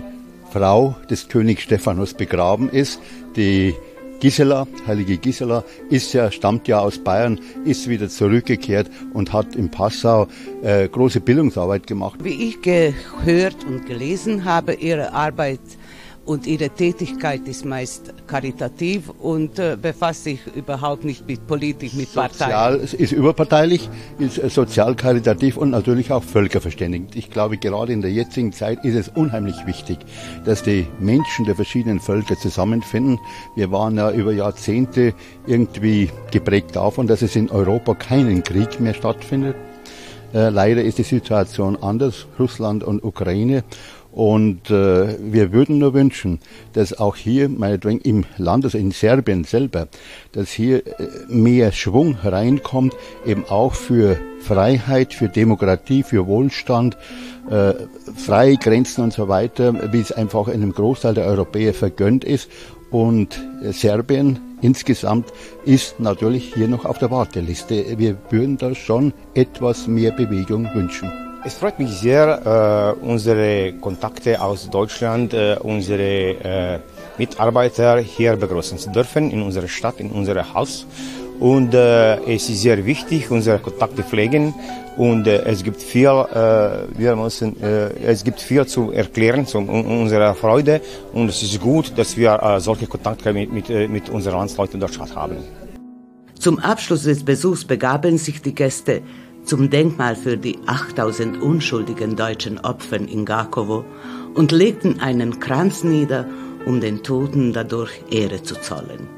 Frau 0.52 0.94
des 1.10 1.28
Königs 1.28 1.62
Stephanos 1.62 2.14
begraben 2.14 2.68
ist, 2.68 3.00
die 3.34 3.74
Gisela, 4.24 4.66
heilige 4.86 5.18
Gisela, 5.18 5.64
ist 5.90 6.14
ja, 6.14 6.32
stammt 6.32 6.66
ja 6.66 6.78
aus 6.78 6.96
Bayern, 6.96 7.38
ist 7.66 7.90
wieder 7.90 8.08
zurückgekehrt 8.08 8.90
und 9.12 9.34
hat 9.34 9.54
in 9.54 9.70
Passau 9.70 10.28
äh, 10.62 10.88
große 10.88 11.20
Bildungsarbeit 11.20 11.86
gemacht. 11.86 12.24
Wie 12.24 12.48
ich 12.48 12.62
gehört 12.62 13.64
und 13.66 13.84
gelesen 13.84 14.46
habe, 14.46 14.72
ihre 14.72 15.12
Arbeit 15.12 15.60
und 16.26 16.46
ihre 16.46 16.70
Tätigkeit 16.70 17.46
ist 17.46 17.64
meist 17.64 18.14
karitativ 18.26 19.10
und 19.20 19.58
äh, 19.58 19.76
befasst 19.80 20.24
sich 20.24 20.40
überhaupt 20.54 21.04
nicht 21.04 21.26
mit 21.26 21.46
Politik, 21.46 21.94
mit 21.94 22.08
Sozial, 22.08 22.78
Parteien. 22.78 22.98
ist 22.98 23.12
überparteilich, 23.12 23.88
ist 24.18 24.38
äh, 24.38 24.48
sozial 24.48 24.94
karitativ 24.94 25.56
und 25.56 25.70
natürlich 25.70 26.12
auch 26.12 26.22
völkerverständigend. 26.22 27.14
Ich 27.16 27.30
glaube, 27.30 27.58
gerade 27.58 27.92
in 27.92 28.00
der 28.00 28.12
jetzigen 28.12 28.52
Zeit 28.52 28.84
ist 28.84 28.94
es 28.94 29.08
unheimlich 29.08 29.66
wichtig, 29.66 29.98
dass 30.44 30.62
die 30.62 30.86
Menschen 30.98 31.44
der 31.44 31.56
verschiedenen 31.56 32.00
Völker 32.00 32.38
zusammenfinden. 32.38 33.18
Wir 33.54 33.70
waren 33.70 33.96
ja 33.96 34.10
über 34.10 34.32
Jahrzehnte 34.32 35.14
irgendwie 35.46 36.10
geprägt 36.30 36.76
davon, 36.76 37.06
dass 37.06 37.22
es 37.22 37.36
in 37.36 37.50
Europa 37.50 37.94
keinen 37.94 38.42
Krieg 38.42 38.80
mehr 38.80 38.94
stattfindet. 38.94 39.56
Äh, 40.34 40.48
leider 40.48 40.82
ist 40.82 40.98
die 40.98 41.04
Situation 41.04 41.76
anders, 41.76 42.26
Russland 42.38 42.82
und 42.82 43.04
Ukraine. 43.04 43.62
Und 44.14 44.70
äh, 44.70 45.16
wir 45.18 45.52
würden 45.52 45.78
nur 45.78 45.92
wünschen, 45.92 46.38
dass 46.72 46.96
auch 46.96 47.16
hier, 47.16 47.48
meinetwegen 47.48 47.98
im 47.98 48.24
Land, 48.38 48.64
also 48.64 48.78
in 48.78 48.92
Serbien 48.92 49.42
selber, 49.42 49.88
dass 50.30 50.50
hier 50.50 50.86
äh, 50.86 51.08
mehr 51.26 51.72
Schwung 51.72 52.16
reinkommt, 52.22 52.94
eben 53.26 53.44
auch 53.48 53.74
für 53.74 54.16
Freiheit, 54.38 55.14
für 55.14 55.28
Demokratie, 55.28 56.04
für 56.04 56.28
Wohlstand, 56.28 56.96
äh, 57.50 57.72
freie 58.14 58.56
Grenzen 58.56 59.02
und 59.02 59.12
so 59.12 59.26
weiter, 59.26 59.92
wie 59.92 60.00
es 60.00 60.12
einfach 60.12 60.46
einem 60.46 60.70
Großteil 60.70 61.14
der 61.14 61.26
Europäer 61.26 61.74
vergönnt 61.74 62.22
ist. 62.22 62.48
Und 62.92 63.44
äh, 63.64 63.72
Serbien 63.72 64.38
insgesamt 64.62 65.32
ist 65.64 65.98
natürlich 65.98 66.54
hier 66.54 66.68
noch 66.68 66.84
auf 66.84 66.98
der 66.98 67.10
Warteliste. 67.10 67.98
Wir 67.98 68.16
würden 68.30 68.58
da 68.58 68.76
schon 68.76 69.12
etwas 69.34 69.88
mehr 69.88 70.12
Bewegung 70.12 70.72
wünschen. 70.72 71.23
Es 71.46 71.52
freut 71.52 71.78
mich 71.78 71.90
sehr, 71.90 72.96
äh, 73.02 73.04
unsere 73.04 73.74
Kontakte 73.74 74.40
aus 74.40 74.70
Deutschland, 74.70 75.34
äh, 75.34 75.56
unsere 75.60 76.02
äh, 76.02 76.78
Mitarbeiter 77.18 77.98
hier 77.98 78.34
begrüßen 78.36 78.78
zu 78.78 78.90
dürfen 78.90 79.30
in 79.30 79.42
unserer 79.42 79.68
Stadt, 79.68 80.00
in 80.00 80.10
unserem 80.10 80.54
Haus. 80.54 80.86
Und 81.38 81.74
äh, 81.74 82.14
es 82.34 82.48
ist 82.48 82.62
sehr 82.62 82.86
wichtig, 82.86 83.30
unsere 83.30 83.58
Kontakte 83.58 84.02
pflegen. 84.02 84.54
Und 84.96 85.26
äh, 85.26 85.42
es 85.44 85.62
gibt 85.62 85.82
viel, 85.82 86.06
äh, 86.06 86.98
wir 86.98 87.14
müssen, 87.14 87.62
es 87.62 88.24
gibt 88.24 88.40
viel 88.40 88.64
zu 88.64 88.92
erklären 88.92 89.46
zu 89.46 89.58
unserer 89.58 90.34
Freude. 90.34 90.80
Und 91.12 91.28
es 91.28 91.42
ist 91.42 91.60
gut, 91.60 91.92
dass 91.98 92.16
wir 92.16 92.56
solche 92.58 92.86
Kontakte 92.86 93.34
mit, 93.34 93.52
mit, 93.52 93.68
mit 93.90 94.08
unseren 94.08 94.38
Landsleuten 94.38 94.80
dort 94.80 94.98
haben. 95.14 95.36
Zum 96.38 96.58
Abschluss 96.58 97.02
des 97.02 97.22
Besuchs 97.22 97.66
begaben 97.66 98.16
sich 98.16 98.40
die 98.40 98.54
Gäste 98.54 99.02
zum 99.44 99.70
Denkmal 99.70 100.16
für 100.16 100.36
die 100.36 100.58
8000 100.66 101.40
unschuldigen 101.42 102.16
deutschen 102.16 102.58
Opfern 102.58 103.06
in 103.06 103.24
Gakowo 103.24 103.84
und 104.34 104.52
legten 104.52 105.00
einen 105.00 105.38
Kranz 105.40 105.84
nieder, 105.84 106.26
um 106.64 106.80
den 106.80 107.02
Toten 107.02 107.52
dadurch 107.52 107.92
Ehre 108.10 108.42
zu 108.42 108.54
zollen. 108.60 109.08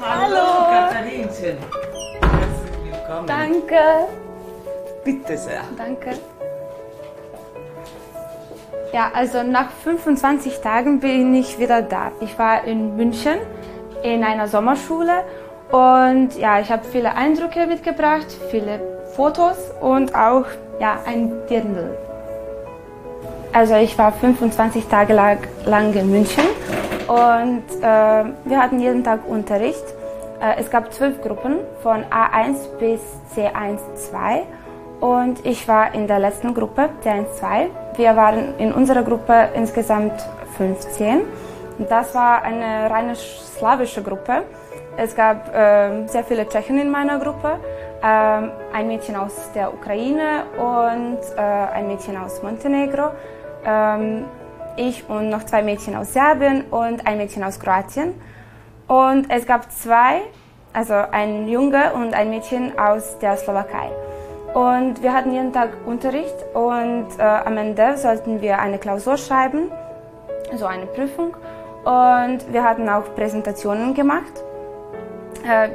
Hallo. 0.00 0.46
Katharinchen. 0.70 1.56
Herzlich 2.20 2.92
willkommen. 2.92 3.26
Danke. 3.26 4.08
Bitte 5.04 5.36
sehr. 5.36 5.64
Danke. 5.76 6.16
Ja, 8.96 9.10
also 9.12 9.42
nach 9.42 9.68
25 9.84 10.60
Tagen 10.62 11.00
bin 11.00 11.34
ich 11.34 11.58
wieder 11.58 11.82
da. 11.82 12.12
Ich 12.20 12.38
war 12.38 12.64
in 12.64 12.96
München 12.96 13.34
in 14.02 14.24
einer 14.24 14.48
Sommerschule 14.48 15.22
und 15.70 16.30
ja, 16.38 16.60
ich 16.60 16.70
habe 16.70 16.82
viele 16.90 17.14
Eindrücke 17.14 17.66
mitgebracht, 17.66 18.26
viele 18.50 18.80
Fotos 19.14 19.58
und 19.82 20.14
auch 20.14 20.46
ja, 20.80 20.98
ein 21.04 21.30
Dirndl. 21.50 21.94
Also 23.52 23.74
ich 23.74 23.98
war 23.98 24.12
25 24.12 24.86
Tage 24.86 25.12
lang, 25.12 25.92
in 25.92 26.10
München 26.10 26.44
und 27.06 27.64
äh, 27.82 28.24
wir 28.46 28.58
hatten 28.58 28.80
jeden 28.80 29.04
Tag 29.04 29.28
Unterricht. 29.28 29.84
Äh, 30.40 30.58
es 30.58 30.70
gab 30.70 30.90
zwölf 30.94 31.20
Gruppen 31.20 31.58
von 31.82 32.02
A1 32.04 32.78
bis 32.78 33.02
C1-2 33.34 34.44
und 35.00 35.44
ich 35.44 35.68
war 35.68 35.94
in 35.94 36.06
der 36.06 36.18
letzten 36.18 36.54
Gruppe, 36.54 36.88
C1-2. 37.04 37.68
Wir 37.96 38.14
waren 38.14 38.58
in 38.58 38.72
unserer 38.72 39.02
Gruppe 39.02 39.48
insgesamt 39.54 40.12
15. 40.58 41.22
Das 41.88 42.14
war 42.14 42.42
eine 42.42 42.90
reine 42.90 43.14
slawische 43.16 44.02
Gruppe. 44.02 44.42
Es 44.98 45.16
gab 45.16 45.54
äh, 45.54 46.06
sehr 46.06 46.24
viele 46.24 46.46
Tschechen 46.46 46.78
in 46.78 46.90
meiner 46.90 47.18
Gruppe, 47.18 47.58
äh, 48.02 48.06
ein 48.06 48.86
Mädchen 48.86 49.16
aus 49.16 49.50
der 49.54 49.72
Ukraine 49.72 50.44
und 50.58 51.18
äh, 51.36 51.40
ein 51.40 51.86
Mädchen 51.86 52.16
aus 52.16 52.42
Montenegro, 52.42 53.10
ähm, 53.64 54.24
ich 54.76 55.08
und 55.08 55.30
noch 55.30 55.44
zwei 55.44 55.62
Mädchen 55.62 55.96
aus 55.96 56.12
Serbien 56.12 56.64
und 56.70 57.06
ein 57.06 57.16
Mädchen 57.16 57.44
aus 57.44 57.58
Kroatien. 57.58 58.14
Und 58.88 59.30
es 59.30 59.46
gab 59.46 59.70
zwei, 59.72 60.20
also 60.72 60.94
ein 60.94 61.48
Junge 61.48 61.92
und 61.94 62.14
ein 62.14 62.28
Mädchen 62.28 62.78
aus 62.78 63.18
der 63.18 63.36
Slowakei. 63.36 64.05
Und 64.56 65.02
wir 65.02 65.12
hatten 65.12 65.32
jeden 65.32 65.52
Tag 65.52 65.68
Unterricht 65.84 66.34
und 66.54 67.08
äh, 67.18 67.22
am 67.22 67.58
Ende 67.58 67.98
sollten 67.98 68.40
wir 68.40 68.58
eine 68.58 68.78
Klausur 68.78 69.18
schreiben, 69.18 69.70
so 70.54 70.64
eine 70.64 70.86
Prüfung. 70.86 71.36
Und 71.84 72.50
wir 72.50 72.64
hatten 72.64 72.88
auch 72.88 73.14
Präsentationen 73.14 73.92
gemacht. 73.92 74.32
Äh, 75.46 75.68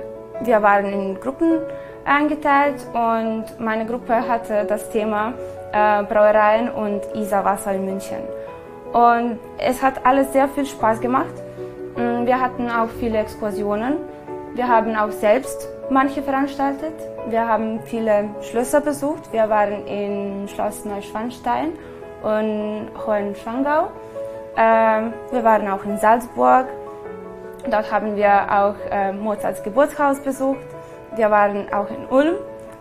wir 0.44 0.64
waren 0.64 0.88
in 0.88 1.20
Gruppen 1.20 1.60
eingeteilt 2.06 2.88
und 2.92 3.46
meine 3.60 3.86
Gruppe 3.86 4.28
hatte 4.28 4.66
das 4.66 4.90
Thema 4.90 5.34
äh, 5.72 6.02
Brauereien 6.02 6.72
und 6.72 7.02
Isarwasser 7.14 7.76
in 7.76 7.86
München. 7.86 8.24
Und 8.94 9.38
es 9.60 9.80
hat 9.84 10.04
alles 10.08 10.34
sehr 10.34 10.48
viel 10.48 10.66
Spaß 10.66 11.00
gemacht. 11.02 11.36
Wir 11.96 12.42
hatten 12.42 12.68
auch 12.72 12.90
viele 13.00 13.20
Exkursionen. 13.20 13.98
Wir 14.56 14.68
haben 14.68 14.96
auch 14.96 15.12
selbst 15.12 15.70
manche 15.92 16.24
veranstaltet. 16.24 16.94
Wir 17.28 17.48
haben 17.48 17.82
viele 17.84 18.30
Schlösser 18.42 18.82
besucht. 18.82 19.32
Wir 19.32 19.50
waren 19.50 19.86
in 19.86 20.48
Schloss 20.48 20.86
Neuschwanstein 20.86 21.74
und 22.24 22.90
Hohenschwangau. 23.06 23.92
Ähm, 24.58 25.14
wir 25.32 25.44
waren 25.44 25.68
auch 25.68 25.84
in 25.84 25.98
Salzburg. 25.98 26.68
Dort 27.70 27.92
haben 27.92 28.16
wir 28.16 28.32
auch 28.50 28.76
äh, 28.90 29.12
Mozarts 29.12 29.62
Geburtshaus 29.64 30.20
besucht. 30.22 30.66
Wir 31.16 31.30
waren 31.30 31.72
auch 31.74 31.90
in 31.90 32.06
Ulm 32.10 32.36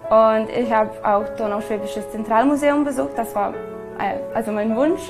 und 0.08 0.48
ich 0.48 0.72
habe 0.72 0.90
auch 1.02 1.28
Donauschwäbisches 1.36 2.10
Zentralmuseum 2.12 2.84
besucht. 2.84 3.12
Das 3.16 3.34
war 3.34 3.52
äh, 3.98 4.34
also 4.34 4.52
mein 4.52 4.74
Wunsch. 4.76 5.02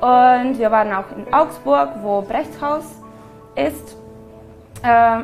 Und 0.00 0.58
wir 0.58 0.70
waren 0.70 0.92
auch 0.92 1.10
in 1.16 1.32
Augsburg, 1.32 1.90
wo 2.02 2.22
Brechthaus 2.22 2.84
ist. 3.54 3.96
Äh, 4.82 5.20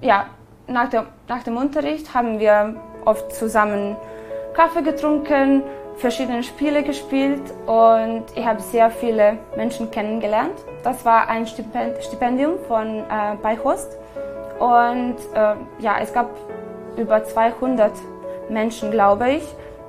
ja, 0.00 0.26
nach, 0.66 0.90
der, 0.90 1.06
nach 1.28 1.42
dem 1.42 1.56
Unterricht 1.56 2.14
haben 2.14 2.38
wir 2.38 2.76
oft 3.04 3.32
zusammen 3.34 3.96
Kaffee 4.54 4.82
getrunken, 4.82 5.62
verschiedene 5.96 6.42
Spiele 6.42 6.82
gespielt 6.82 7.42
und 7.66 8.24
ich 8.34 8.44
habe 8.44 8.60
sehr 8.60 8.90
viele 8.90 9.38
Menschen 9.56 9.90
kennengelernt. 9.90 10.54
Das 10.82 11.04
war 11.04 11.28
ein 11.28 11.46
Stipendium 11.46 12.58
von 12.66 13.00
äh, 13.00 13.36
Beihost 13.42 13.96
und 14.58 15.16
äh, 15.34 15.54
ja, 15.78 15.96
es 16.00 16.12
gab 16.12 16.30
über 16.96 17.24
200 17.24 17.92
Menschen, 18.48 18.90
glaube 18.90 19.30
ich, 19.30 19.42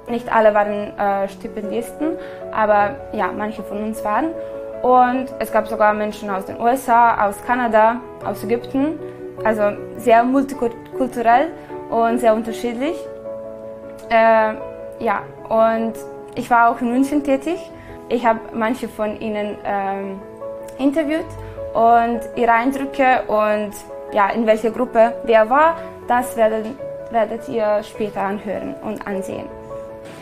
nicht 0.10 0.34
alle 0.34 0.53
waren 0.53 0.98
äh, 0.98 1.27
Stipendisten, 1.27 2.17
aber 2.51 2.96
ja, 3.12 3.31
manche 3.31 3.63
von 3.63 3.84
uns 3.84 4.03
waren. 4.03 4.31
Und 4.81 5.27
es 5.39 5.51
gab 5.51 5.67
sogar 5.67 5.93
Menschen 5.93 6.29
aus 6.29 6.46
den 6.46 6.60
USA, 6.60 7.27
aus 7.27 7.36
Kanada, 7.46 8.00
aus 8.24 8.43
Ägypten. 8.43 9.00
Also 9.44 9.77
sehr 9.98 10.24
multikulturell 10.24 11.51
und 11.89 12.20
sehr 12.20 12.34
unterschiedlich. 12.34 12.96
Äh, 14.10 14.53
ja, 15.00 15.24
und 15.50 15.94
ich 16.36 16.50
war 16.50 16.70
auch 16.70 16.82
in 16.82 16.91
München 16.91 17.24
tätig. 17.24 17.60
Ich 18.10 18.25
habe 18.25 18.39
manche 18.53 18.88
von 18.88 19.20
ihnen 19.20 19.58
ähm, 19.65 20.22
interviewt 20.77 21.25
und 21.74 22.22
ihre 22.36 22.51
Eindrücke 22.51 23.24
und 23.27 23.72
ja, 24.13 24.29
in 24.29 24.46
welcher 24.46 24.72
Gruppe 24.72 25.13
wer 25.24 25.50
war, 25.50 25.77
das 26.08 26.36
werdet, 26.38 26.65
werdet 27.12 27.48
ihr 27.50 27.82
später 27.84 28.22
anhören 28.22 28.75
und 28.82 29.06
ansehen. 29.06 29.48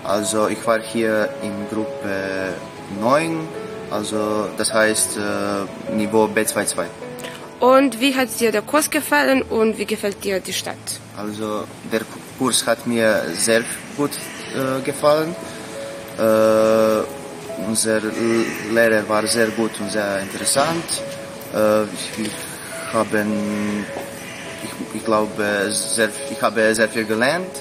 Also 0.04 0.48
ich 0.48 0.66
war 0.66 0.80
hier 0.80 1.30
in 1.42 1.52
Gruppe 1.72 2.54
9, 3.02 3.40
also 3.92 4.48
das 4.58 4.74
heißt 4.74 5.18
äh, 5.18 5.94
Niveau 5.96 6.26
B22. 6.26 7.05
Und 7.74 8.00
wie 8.00 8.14
hat 8.16 8.30
dir 8.40 8.52
der 8.52 8.62
Kurs 8.62 8.92
gefallen 8.92 9.42
und 9.42 9.80
wie 9.80 9.88
gefällt 9.94 10.24
dir 10.24 10.40
die 10.40 10.54
Stadt? 10.54 10.86
Also 11.18 11.64
der 11.92 12.02
Kurs 12.38 12.68
hat 12.68 12.86
mir 12.86 13.24
sehr 13.36 13.64
gut 13.98 14.12
äh, 14.14 14.82
gefallen. 14.90 15.36
Äh, 16.20 17.02
unser 17.68 18.02
Lehrer 18.72 19.10
war 19.10 19.26
sehr 19.26 19.48
gut 19.48 19.72
und 19.80 19.90
sehr 19.90 20.20
interessant. 20.20 20.88
Äh, 21.56 21.86
ich, 22.22 22.36
habe, 22.94 23.26
ich, 24.66 24.72
ich 24.98 25.04
glaube, 25.04 25.72
sehr, 25.72 26.10
ich 26.30 26.40
habe 26.44 26.76
sehr 26.76 26.90
viel 26.90 27.06
gelernt. 27.06 27.56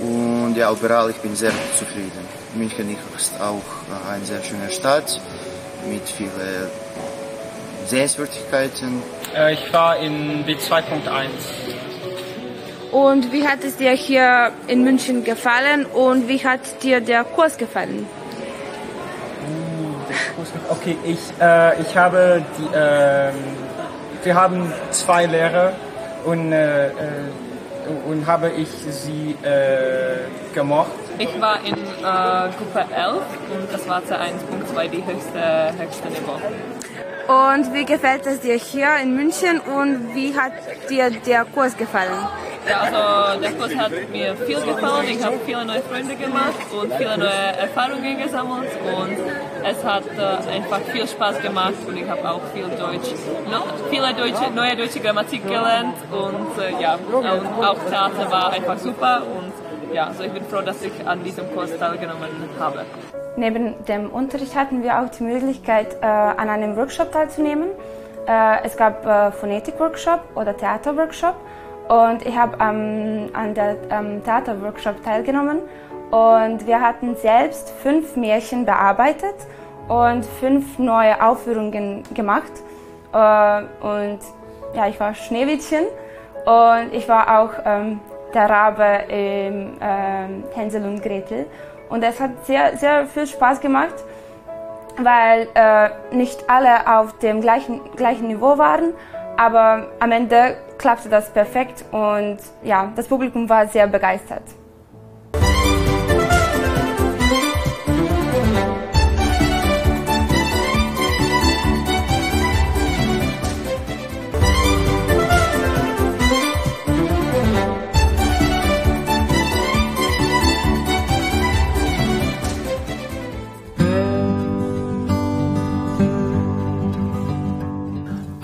Und 0.00 0.54
ja, 0.56 0.72
überall, 0.72 1.10
ich 1.10 1.16
bin 1.16 1.36
sehr 1.36 1.52
zufrieden. 1.78 2.24
München 2.54 2.96
ist 3.14 3.38
auch 3.38 3.68
eine 4.10 4.24
sehr 4.24 4.42
schöne 4.42 4.70
Stadt 4.70 5.20
mit 5.86 6.08
vielen 6.08 6.85
Sehenswürdigkeiten. 7.86 9.02
Äh, 9.36 9.54
ich 9.54 9.72
war 9.72 9.98
in 9.98 10.44
B2.1. 10.44 11.28
Und 12.92 13.32
wie 13.32 13.46
hat 13.46 13.64
es 13.64 13.76
dir 13.76 13.92
hier 13.92 14.52
in 14.68 14.84
München 14.84 15.24
gefallen 15.24 15.86
und 15.86 16.28
wie 16.28 16.42
hat 16.44 16.82
dir 16.82 17.00
der 17.00 17.24
Kurs 17.24 17.56
gefallen? 17.58 18.06
Okay, 20.68 20.96
ich, 21.04 21.18
äh, 21.40 21.80
ich 21.82 21.96
habe 21.96 22.42
die, 22.58 22.76
äh, 22.76 23.32
wir 24.22 24.34
haben 24.34 24.72
zwei 24.90 25.26
Lehrer 25.26 25.72
und, 26.24 26.52
äh, 26.52 26.86
äh, 26.86 26.92
und 28.08 28.26
habe 28.26 28.50
ich 28.50 28.68
sie 28.68 29.36
äh, 29.42 30.54
gemocht. 30.54 30.90
Ich 31.18 31.40
war 31.40 31.58
in 31.64 31.74
äh, 31.74 32.50
Gruppe 32.56 32.84
11 32.94 33.22
und 33.54 33.72
das 33.72 33.88
war 33.88 34.00
C1.2 34.00 34.88
die 34.88 35.04
höchste, 35.04 35.72
höchste 35.78 36.08
Niveau. 36.08 36.40
Und 37.28 37.74
wie 37.74 37.84
gefällt 37.84 38.24
es 38.26 38.40
dir 38.40 38.54
hier 38.54 38.96
in 39.02 39.16
München 39.16 39.58
und 39.60 40.14
wie 40.14 40.34
hat 40.38 40.52
dir 40.88 41.10
der 41.10 41.44
Kurs 41.44 41.76
gefallen? 41.76 42.26
Ja, 42.68 42.80
also 42.80 43.40
der 43.40 43.52
Kurs 43.52 43.76
hat 43.76 43.92
mir 44.10 44.36
viel 44.36 44.60
gefallen. 44.60 45.08
Ich 45.08 45.24
habe 45.24 45.38
viele 45.44 45.64
neue 45.64 45.82
Freunde 45.82 46.14
gemacht 46.16 46.66
und 46.72 46.92
viele 46.94 47.18
neue 47.18 47.56
Erfahrungen 47.58 48.18
gesammelt 48.18 48.70
und 48.96 49.16
es 49.64 49.84
hat 49.84 50.04
äh, 50.06 50.52
einfach 50.52 50.80
viel 50.92 51.06
Spaß 51.06 51.42
gemacht 51.42 51.74
und 51.86 51.96
ich 51.96 52.08
habe 52.08 52.28
auch 52.28 52.40
viel 52.52 52.64
Deutsch, 52.64 53.10
noch 53.50 53.66
viele 53.90 54.14
deutsche, 54.14 54.50
neue 54.52 54.76
deutsche 54.76 55.00
Grammatik 55.00 55.46
gelernt 55.46 55.96
und 56.10 56.62
äh, 56.62 56.82
ja, 56.82 56.94
und 56.94 57.64
auch 57.64 57.78
Theater 57.88 58.30
war 58.30 58.52
einfach 58.52 58.78
super 58.78 59.22
und 59.22 59.52
ja, 59.94 60.08
also 60.08 60.24
ich 60.24 60.32
bin 60.32 60.44
froh, 60.46 60.60
dass 60.60 60.82
ich 60.82 60.92
an 61.06 61.22
diesem 61.22 61.52
Kurs 61.54 61.70
teilgenommen 61.78 62.28
habe. 62.58 62.84
Neben 63.36 63.84
dem 63.84 64.08
Unterricht 64.10 64.56
hatten 64.56 64.82
wir 64.82 64.98
auch 65.00 65.10
die 65.10 65.22
Möglichkeit, 65.22 65.98
äh, 66.00 66.06
an 66.06 66.48
einem 66.48 66.74
Workshop 66.76 67.12
teilzunehmen. 67.12 67.68
Äh, 68.26 68.64
es 68.64 68.76
gab 68.76 69.04
äh, 69.04 69.30
Phonetik-Workshop 69.30 70.20
oder 70.34 70.56
Theater-Workshop 70.56 71.34
und 71.88 72.24
ich 72.26 72.36
habe 72.36 72.58
an 72.58 73.54
der 73.54 73.76
Theaterworkshop 74.24 75.04
teilgenommen 75.04 75.60
und 76.10 76.66
wir 76.66 76.80
hatten 76.80 77.14
selbst 77.14 77.70
fünf 77.70 78.16
Märchen 78.16 78.64
bearbeitet 78.64 79.36
und 79.86 80.24
fünf 80.24 80.80
neue 80.80 81.22
Aufführungen 81.22 82.02
gemacht. 82.12 82.50
Und 83.12 84.18
ja, 84.74 84.88
ich 84.88 84.98
war 84.98 85.14
Schneewittchen 85.14 85.84
und 86.44 86.92
ich 86.92 87.08
war 87.08 87.40
auch 87.40 87.52
ähm, 87.64 88.00
der 88.34 88.50
Rabe 88.50 89.04
im 89.08 89.76
ähm, 89.80 90.44
Hänsel 90.56 90.84
und 90.84 91.02
Gretel. 91.02 91.46
Und 91.88 92.02
es 92.02 92.20
hat 92.20 92.46
sehr, 92.46 92.76
sehr 92.76 93.06
viel 93.06 93.26
Spaß 93.26 93.60
gemacht, 93.60 93.94
weil 94.98 95.48
äh, 95.54 95.90
nicht 96.14 96.48
alle 96.48 96.98
auf 96.98 97.18
dem 97.18 97.40
gleichen, 97.40 97.80
gleichen 97.96 98.28
Niveau 98.28 98.58
waren, 98.58 98.94
aber 99.36 99.88
am 100.00 100.12
Ende 100.12 100.56
klappte 100.78 101.08
das 101.08 101.30
perfekt 101.30 101.84
und 101.92 102.38
ja, 102.62 102.92
das 102.96 103.06
Publikum 103.06 103.48
war 103.48 103.66
sehr 103.68 103.86
begeistert. 103.86 104.42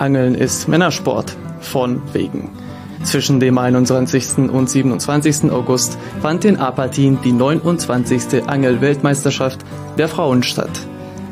Angeln 0.03 0.35
ist 0.35 0.67
Männersport 0.67 1.33
von 1.61 2.01
wegen. 2.11 2.49
Zwischen 3.03 3.39
dem 3.39 3.57
21. 3.57 4.37
und 4.49 4.69
27. 4.69 5.49
August 5.49 5.97
fand 6.21 6.43
in 6.43 6.57
Apatin 6.57 7.19
die 7.23 7.31
29. 7.31 8.45
Angelweltmeisterschaft 8.45 9.61
der 9.97 10.09
Frauen 10.09 10.43
statt. 10.43 10.77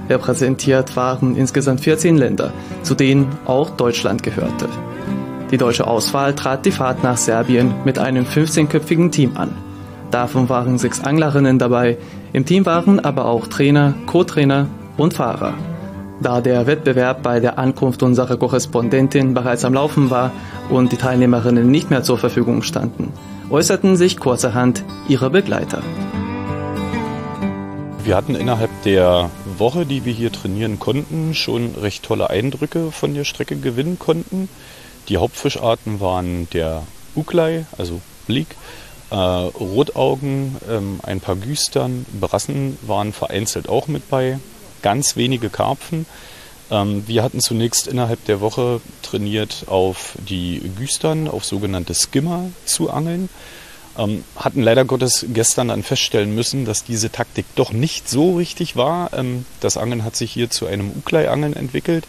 Repräsentiert 0.09 0.95
waren 0.95 1.35
insgesamt 1.35 1.81
14 1.81 2.15
Länder, 2.15 2.53
zu 2.81 2.95
denen 2.95 3.27
auch 3.45 3.71
Deutschland 3.71 4.23
gehörte. 4.23 4.69
Die 5.51 5.57
deutsche 5.57 5.85
Auswahl 5.85 6.33
trat 6.33 6.65
die 6.65 6.71
Fahrt 6.71 7.03
nach 7.03 7.17
Serbien 7.17 7.73
mit 7.83 7.99
einem 7.99 8.23
15-köpfigen 8.23 9.11
Team 9.11 9.35
an. 9.35 9.53
Davon 10.11 10.47
waren 10.47 10.77
sechs 10.77 11.01
Anglerinnen 11.01 11.59
dabei, 11.59 11.97
im 12.31 12.45
Team 12.45 12.65
waren 12.65 13.01
aber 13.01 13.25
auch 13.25 13.47
Trainer, 13.47 13.95
Co-Trainer 14.05 14.67
und 14.95 15.13
Fahrer. 15.13 15.55
Da 16.21 16.39
der 16.39 16.67
Wettbewerb 16.67 17.23
bei 17.23 17.39
der 17.39 17.57
Ankunft 17.57 18.03
unserer 18.03 18.37
Korrespondentin 18.37 19.33
bereits 19.33 19.65
am 19.65 19.73
Laufen 19.73 20.11
war 20.11 20.31
und 20.69 20.91
die 20.91 20.97
Teilnehmerinnen 20.97 21.71
nicht 21.71 21.89
mehr 21.89 22.03
zur 22.03 22.19
Verfügung 22.19 22.61
standen, 22.61 23.11
äußerten 23.49 23.95
sich 23.95 24.19
kurzerhand 24.19 24.83
ihre 25.07 25.31
Begleiter. 25.31 25.81
Wir 28.03 28.15
hatten 28.15 28.35
innerhalb 28.35 28.69
der 28.83 29.31
Woche, 29.57 29.87
die 29.87 30.05
wir 30.05 30.13
hier 30.13 30.31
trainieren 30.31 30.77
konnten, 30.77 31.33
schon 31.33 31.73
recht 31.81 32.03
tolle 32.03 32.29
Eindrücke 32.29 32.91
von 32.91 33.15
der 33.15 33.23
Strecke 33.23 33.55
gewinnen 33.55 33.97
konnten. 33.97 34.47
Die 35.09 35.17
Hauptfischarten 35.17 35.99
waren 35.99 36.47
der 36.53 36.83
Uklei, 37.15 37.65
also 37.79 37.99
Blick, 38.27 38.55
äh, 39.09 39.15
Rotaugen, 39.15 40.55
ähm, 40.69 40.99
ein 41.01 41.19
paar 41.19 41.35
Güstern, 41.35 42.05
Brassen 42.19 42.77
waren 42.83 43.11
vereinzelt 43.11 43.67
auch 43.69 43.87
mit 43.87 44.07
bei, 44.09 44.39
ganz 44.81 45.15
wenige 45.15 45.49
Karpfen. 45.49 46.05
Ähm, 46.71 47.03
wir 47.07 47.23
hatten 47.23 47.41
zunächst 47.41 47.87
innerhalb 47.87 48.23
der 48.25 48.41
Woche 48.41 48.81
trainiert, 49.01 49.65
auf 49.67 50.13
die 50.17 50.61
Güstern, 50.77 51.27
auf 51.27 51.45
sogenannte 51.45 51.93
Skimmer 51.93 52.49
zu 52.65 52.89
angeln. 52.89 53.29
Ähm, 53.97 54.23
hatten 54.37 54.61
leider 54.61 54.85
Gottes 54.85 55.25
gestern 55.33 55.67
dann 55.67 55.83
feststellen 55.83 56.33
müssen, 56.33 56.63
dass 56.63 56.85
diese 56.85 57.11
Taktik 57.11 57.45
doch 57.55 57.73
nicht 57.73 58.09
so 58.09 58.37
richtig 58.37 58.77
war. 58.77 59.13
Ähm, 59.13 59.45
das 59.59 59.75
Angeln 59.75 60.05
hat 60.05 60.15
sich 60.15 60.31
hier 60.31 60.49
zu 60.49 60.65
einem 60.65 60.91
Uklei-Angeln 60.91 61.55
entwickelt, 61.55 62.05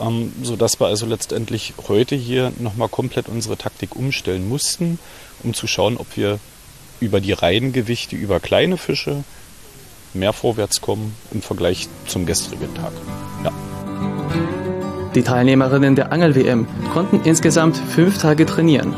ähm, 0.00 0.32
sodass 0.42 0.80
wir 0.80 0.88
also 0.88 1.06
letztendlich 1.06 1.74
heute 1.86 2.16
hier 2.16 2.52
nochmal 2.58 2.88
komplett 2.88 3.28
unsere 3.28 3.56
Taktik 3.56 3.94
umstellen 3.94 4.48
mussten, 4.48 4.98
um 5.44 5.54
zu 5.54 5.68
schauen, 5.68 5.96
ob 5.96 6.16
wir 6.16 6.40
über 6.98 7.20
die 7.20 7.32
Reihengewichte, 7.32 8.16
über 8.16 8.40
kleine 8.40 8.76
Fische 8.76 9.22
mehr 10.14 10.32
vorwärts 10.32 10.80
kommen 10.80 11.14
im 11.32 11.42
Vergleich 11.42 11.88
zum 12.06 12.26
gestrigen 12.26 12.74
Tag. 12.74 12.92
Ja. 13.44 13.52
Die 15.14 15.22
Teilnehmerinnen 15.22 15.94
der 15.94 16.12
Angel-WM 16.12 16.66
konnten 16.92 17.20
insgesamt 17.24 17.76
fünf 17.76 18.18
Tage 18.18 18.46
trainieren. 18.46 18.94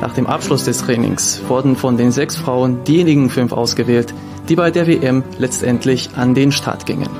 Nach 0.00 0.14
dem 0.14 0.26
Abschluss 0.26 0.64
des 0.64 0.78
Trainings 0.78 1.40
wurden 1.46 1.76
von 1.76 1.96
den 1.96 2.10
sechs 2.10 2.36
Frauen 2.36 2.84
diejenigen 2.84 3.30
fünf 3.30 3.52
ausgewählt, 3.52 4.14
die 4.48 4.56
bei 4.56 4.70
der 4.70 4.86
WM 4.86 5.22
letztendlich 5.38 6.10
an 6.16 6.34
den 6.34 6.52
Start 6.52 6.86
gingen. 6.86 7.10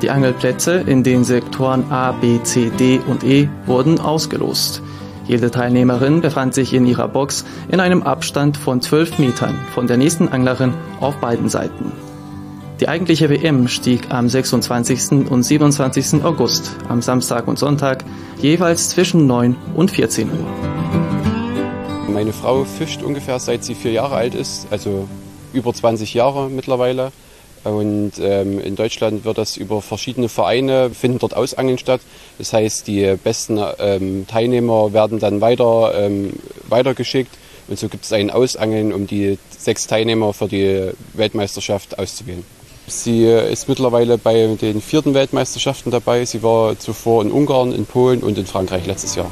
Die 0.00 0.10
Angelplätze 0.10 0.76
in 0.86 1.02
den 1.02 1.24
Sektoren 1.24 1.90
A, 1.90 2.12
B, 2.12 2.40
C, 2.44 2.70
D 2.78 3.00
und 3.06 3.24
E 3.24 3.48
wurden 3.66 4.00
ausgelost. 4.00 4.80
Jede 5.26 5.50
Teilnehmerin 5.50 6.20
befand 6.20 6.54
sich 6.54 6.72
in 6.72 6.86
ihrer 6.86 7.08
Box 7.08 7.44
in 7.68 7.80
einem 7.80 8.02
Abstand 8.02 8.56
von 8.56 8.80
12 8.80 9.18
Metern 9.18 9.58
von 9.74 9.86
der 9.86 9.96
nächsten 9.98 10.28
Anglerin 10.28 10.72
auf 11.00 11.16
beiden 11.16 11.48
Seiten. 11.48 11.92
Die 12.80 12.88
eigentliche 12.88 13.28
WM 13.28 13.66
stieg 13.66 14.08
am 14.10 14.28
26. 14.28 15.28
und 15.28 15.42
27. 15.42 16.22
August, 16.22 16.76
am 16.88 17.02
Samstag 17.02 17.48
und 17.48 17.58
Sonntag, 17.58 18.04
jeweils 18.40 18.90
zwischen 18.90 19.26
9 19.26 19.56
und 19.74 19.90
14 19.90 20.30
Uhr. 20.30 20.46
Meine 22.08 22.32
Frau 22.32 22.62
fischt 22.62 23.02
ungefähr 23.02 23.40
seit 23.40 23.64
sie 23.64 23.74
vier 23.74 23.90
Jahre 23.90 24.14
alt 24.14 24.36
ist, 24.36 24.68
also 24.70 25.08
über 25.52 25.74
20 25.74 26.14
Jahre 26.14 26.48
mittlerweile. 26.50 27.10
Und 27.64 28.12
ähm, 28.20 28.60
in 28.60 28.76
Deutschland 28.76 29.24
wird 29.24 29.38
das 29.38 29.56
über 29.56 29.82
verschiedene 29.82 30.28
Vereine, 30.28 30.90
finden 30.90 31.18
dort 31.18 31.34
Ausangeln 31.36 31.78
statt. 31.78 32.00
Das 32.38 32.52
heißt, 32.52 32.86
die 32.86 33.16
besten 33.24 33.58
ähm, 33.80 34.28
Teilnehmer 34.28 34.92
werden 34.92 35.18
dann 35.18 35.40
weiter, 35.40 35.94
ähm, 35.96 36.32
weitergeschickt. 36.68 37.32
Und 37.66 37.76
so 37.76 37.88
gibt 37.88 38.04
es 38.04 38.12
ein 38.12 38.30
Ausangeln, 38.30 38.92
um 38.92 39.08
die 39.08 39.36
sechs 39.50 39.88
Teilnehmer 39.88 40.32
für 40.32 40.46
die 40.46 40.92
Weltmeisterschaft 41.14 41.98
auszuwählen. 41.98 42.44
Sie 42.88 43.24
ist 43.24 43.68
mittlerweile 43.68 44.18
bei 44.18 44.56
den 44.60 44.80
vierten 44.80 45.14
Weltmeisterschaften 45.14 45.90
dabei. 45.90 46.24
Sie 46.24 46.42
war 46.42 46.78
zuvor 46.78 47.22
in 47.22 47.30
Ungarn, 47.30 47.72
in 47.72 47.86
Polen 47.86 48.22
und 48.22 48.38
in 48.38 48.46
Frankreich 48.46 48.86
letztes 48.86 49.14
Jahr. 49.14 49.30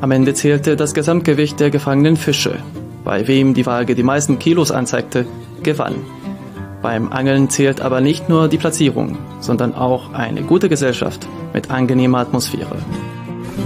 Am 0.00 0.10
Ende 0.10 0.34
zählte 0.34 0.76
das 0.76 0.92
Gesamtgewicht 0.92 1.58
der 1.58 1.70
gefangenen 1.70 2.16
Fische. 2.16 2.58
Bei 3.04 3.26
wem 3.26 3.54
die 3.54 3.64
Waage 3.64 3.94
die 3.94 4.02
meisten 4.02 4.38
Kilos 4.38 4.70
anzeigte, 4.70 5.26
gewann. 5.62 6.04
Beim 6.82 7.10
Angeln 7.10 7.48
zählt 7.48 7.80
aber 7.80 8.00
nicht 8.00 8.28
nur 8.28 8.48
die 8.48 8.58
Platzierung, 8.58 9.16
sondern 9.40 9.74
auch 9.74 10.12
eine 10.12 10.42
gute 10.42 10.68
Gesellschaft 10.68 11.26
mit 11.54 11.70
angenehmer 11.70 12.18
Atmosphäre. 12.18 12.76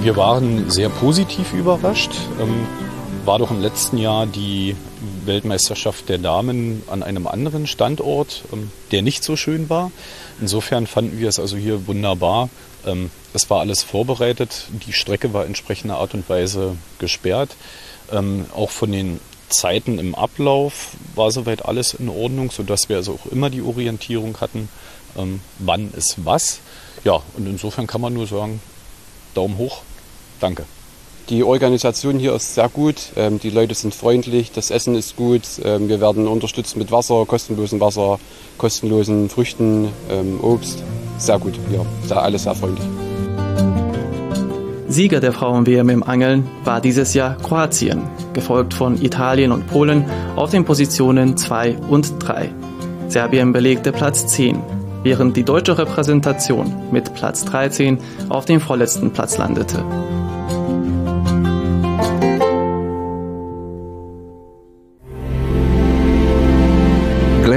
Wir 0.03 0.17
waren 0.17 0.71
sehr 0.71 0.89
positiv 0.89 1.53
überrascht. 1.53 2.13
Ähm, 2.41 2.49
war 3.25 3.39
doch 3.39 3.51
im 3.51 3.61
letzten 3.61 3.99
Jahr 3.99 4.27
die 4.27 4.77
Weltmeisterschaft 5.27 6.09
der 6.09 6.19
Damen 6.19 6.83
an 6.89 7.03
einem 7.03 7.27
anderen 7.27 7.67
Standort, 7.67 8.43
ähm, 8.53 8.71
der 8.91 9.03
nicht 9.03 9.25
so 9.25 9.37
schön 9.37 9.69
war. 9.69 9.91
Insofern 10.41 10.87
fanden 10.87 11.19
wir 11.19 11.29
es 11.29 11.39
also 11.39 11.57
hier 11.57 11.87
wunderbar. 11.87 12.49
Ähm, 12.87 13.11
es 13.33 13.49
war 13.51 13.61
alles 13.61 13.83
vorbereitet. 13.83 14.67
Die 14.87 14.93
Strecke 14.93 15.33
war 15.33 15.47
entsprechender 15.47 15.99
Art 15.99 16.15
und 16.15 16.29
Weise 16.29 16.77
gesperrt. 16.99 17.51
Auch 18.57 18.71
von 18.71 18.91
den 18.91 19.21
Zeiten 19.51 19.99
im 19.99 20.15
Ablauf 20.15 20.93
war 21.15 21.31
soweit 21.31 21.65
alles 21.65 21.95
in 21.95 22.09
Ordnung, 22.09 22.51
sodass 22.51 22.89
wir 22.89 22.97
also 22.97 23.15
auch 23.15 23.31
immer 23.31 23.51
die 23.51 23.63
Orientierung 23.63 24.41
hatten, 24.41 24.69
ähm, 25.17 25.41
wann 25.59 25.93
ist 25.93 26.17
was. 26.25 26.61
Ja, 27.05 27.23
und 27.37 27.47
insofern 27.47 27.87
kann 27.87 28.01
man 28.01 28.15
nur 28.15 28.27
sagen, 28.27 28.61
Daumen 29.35 29.59
hoch, 29.59 29.83
danke. 30.41 30.65
Die 31.31 31.45
Organisation 31.45 32.19
hier 32.19 32.35
ist 32.35 32.57
sehr 32.57 32.69
gut, 32.69 32.97
ähm, 33.15 33.39
die 33.39 33.51
Leute 33.51 33.73
sind 33.75 33.95
freundlich, 33.95 34.51
das 34.51 34.73
Essen 34.73 34.97
ist 34.97 35.15
gut, 35.15 35.43
ähm, 35.65 35.89
wir 35.89 36.01
werden 36.01 36.27
unterstützt 36.27 36.77
mit 36.77 36.91
Wasser, 36.91 37.25
kostenlosem 37.25 37.79
Wasser, 37.81 38.19
kostenlosen 38.59 39.31
Früchten, 39.31 39.91
ähm, 40.11 40.41
Obst. 40.43 40.83
Sehr 41.19 41.39
gut, 41.39 41.55
ja, 41.73 41.87
sehr, 42.05 42.21
alles 42.21 42.43
sehr 42.43 42.55
freundlich. 42.57 42.85
Sieger 44.89 45.21
der 45.21 45.33
Frauen-WM 45.33 45.89
im 45.91 46.03
Angeln 46.03 46.49
war 46.65 46.81
dieses 46.81 47.15
Jahr 47.15 47.37
Kroatien, 47.37 48.03
gefolgt 48.33 48.75
von 48.75 49.01
Italien 49.01 49.53
und 49.53 49.69
Polen 49.69 50.07
auf 50.35 50.51
den 50.51 50.65
Positionen 50.65 51.37
2 51.37 51.77
und 51.89 52.13
3. 52.19 52.51
Serbien 53.07 53.53
belegte 53.53 53.93
Platz 53.93 54.27
10, 54.27 54.61
während 55.05 55.37
die 55.37 55.45
deutsche 55.45 55.79
Repräsentation 55.79 56.75
mit 56.91 57.15
Platz 57.15 57.45
13 57.45 57.99
auf 58.29 58.47
dem 58.47 58.61
vorletzten 58.61 59.13
Platz 59.13 59.39
landete. 59.39 59.85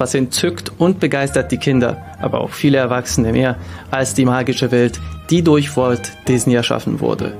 Etwas 0.00 0.14
entzückt 0.14 0.72
und 0.78 0.98
begeistert 0.98 1.52
die 1.52 1.58
Kinder, 1.58 1.98
aber 2.22 2.40
auch 2.40 2.52
viele 2.52 2.78
Erwachsene 2.78 3.32
mehr, 3.32 3.56
als 3.90 4.14
die 4.14 4.24
magische 4.24 4.70
Welt, 4.70 4.98
die 5.28 5.42
durch 5.42 5.76
Walt 5.76 6.12
Disney 6.26 6.54
erschaffen 6.54 7.00
wurde. 7.00 7.34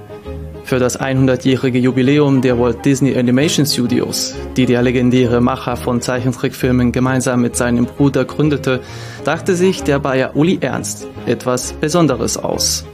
Für 0.65 0.79
das 0.79 1.01
100-jährige 1.01 1.79
Jubiläum 1.79 2.43
der 2.43 2.59
Walt 2.59 2.85
Disney 2.85 3.17
Animation 3.17 3.65
Studios, 3.65 4.35
die 4.59 4.67
der 4.67 4.83
legendäre 4.83 5.41
Macher 5.41 5.75
von 5.75 6.03
Zeichentrickfilmen 6.03 6.93
gemeinsam 6.93 7.41
mit 7.41 7.57
seinem 7.57 7.87
Bruder 7.87 8.27
gründete, 8.27 8.81
dachte 9.25 9.55
sich 9.55 9.83
der 9.83 9.99
Bayer 9.99 10.37
Uli 10.37 10.59
Ernst 10.61 11.07
etwas 11.25 11.73
Besonderes 11.73 12.37
aus. 12.37 12.85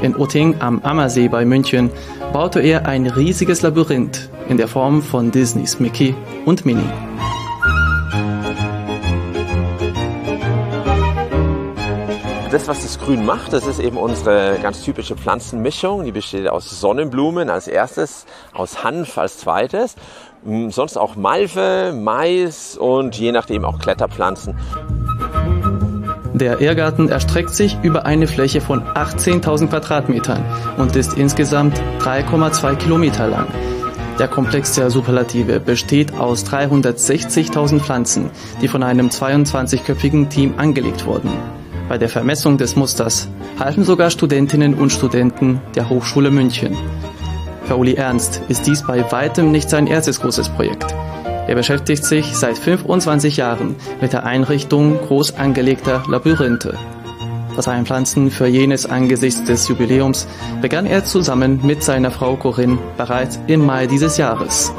In 0.00 0.16
Otting 0.16 0.54
am 0.60 0.80
Ammersee 0.80 1.28
bei 1.28 1.44
München 1.44 1.90
baute 2.32 2.60
er 2.60 2.86
ein 2.86 3.06
riesiges 3.06 3.60
Labyrinth 3.60 4.30
in 4.48 4.56
der 4.56 4.68
Form 4.68 5.02
von 5.02 5.30
Disneys 5.30 5.80
Mickey 5.80 6.14
und 6.46 6.64
Minnie. 6.64 6.88
Das, 12.52 12.68
was 12.68 12.82
das 12.82 12.98
Grün 12.98 13.24
macht, 13.24 13.54
das 13.54 13.66
ist 13.66 13.78
eben 13.78 13.96
unsere 13.96 14.58
ganz 14.62 14.82
typische 14.82 15.16
Pflanzenmischung. 15.16 16.04
Die 16.04 16.12
besteht 16.12 16.48
aus 16.48 16.68
Sonnenblumen 16.68 17.48
als 17.48 17.66
erstes, 17.66 18.26
aus 18.52 18.84
Hanf 18.84 19.16
als 19.16 19.38
zweites, 19.38 19.96
sonst 20.68 20.98
auch 20.98 21.16
Malve, 21.16 21.94
Mais 21.96 22.76
und 22.76 23.16
je 23.18 23.32
nachdem 23.32 23.64
auch 23.64 23.78
Kletterpflanzen. 23.78 24.54
Der 26.34 26.60
Irrgarten 26.60 27.08
erstreckt 27.08 27.54
sich 27.54 27.78
über 27.82 28.04
eine 28.04 28.26
Fläche 28.26 28.60
von 28.60 28.82
18.000 28.82 29.68
Quadratmetern 29.68 30.44
und 30.76 30.94
ist 30.94 31.14
insgesamt 31.14 31.80
3,2 32.00 32.76
Kilometer 32.76 33.28
lang. 33.28 33.46
Der 34.18 34.28
Komplex 34.28 34.74
der 34.74 34.90
Superlative 34.90 35.58
besteht 35.58 36.12
aus 36.14 36.44
360.000 36.44 37.80
Pflanzen, 37.80 38.30
die 38.60 38.68
von 38.68 38.82
einem 38.82 39.08
22-köpfigen 39.08 40.28
Team 40.28 40.54
angelegt 40.58 41.06
wurden. 41.06 41.30
Bei 41.92 41.98
der 41.98 42.08
Vermessung 42.08 42.56
des 42.56 42.74
Musters 42.74 43.28
halfen 43.58 43.84
sogar 43.84 44.08
Studentinnen 44.08 44.72
und 44.72 44.90
Studenten 44.90 45.60
der 45.74 45.90
Hochschule 45.90 46.30
München. 46.30 46.74
Für 47.64 47.76
Uli 47.76 47.96
Ernst 47.96 48.40
ist 48.48 48.66
dies 48.66 48.86
bei 48.86 49.12
weitem 49.12 49.52
nicht 49.52 49.68
sein 49.68 49.86
erstes 49.86 50.18
großes 50.22 50.48
Projekt. 50.48 50.86
Er 51.46 51.54
beschäftigt 51.54 52.02
sich 52.06 52.34
seit 52.34 52.56
25 52.56 53.36
Jahren 53.36 53.76
mit 54.00 54.14
der 54.14 54.24
Einrichtung 54.24 54.98
groß 55.06 55.36
angelegter 55.36 56.02
Labyrinthe. 56.08 56.78
Das 57.56 57.68
Einpflanzen 57.68 58.30
für 58.30 58.46
jenes 58.46 58.86
angesichts 58.86 59.44
des 59.44 59.68
Jubiläums 59.68 60.26
begann 60.62 60.86
er 60.86 61.04
zusammen 61.04 61.60
mit 61.62 61.82
seiner 61.82 62.10
Frau 62.10 62.36
Corinne 62.36 62.78
bereits 62.96 63.38
im 63.48 63.66
Mai 63.66 63.86
dieses 63.86 64.16
Jahres. 64.16 64.72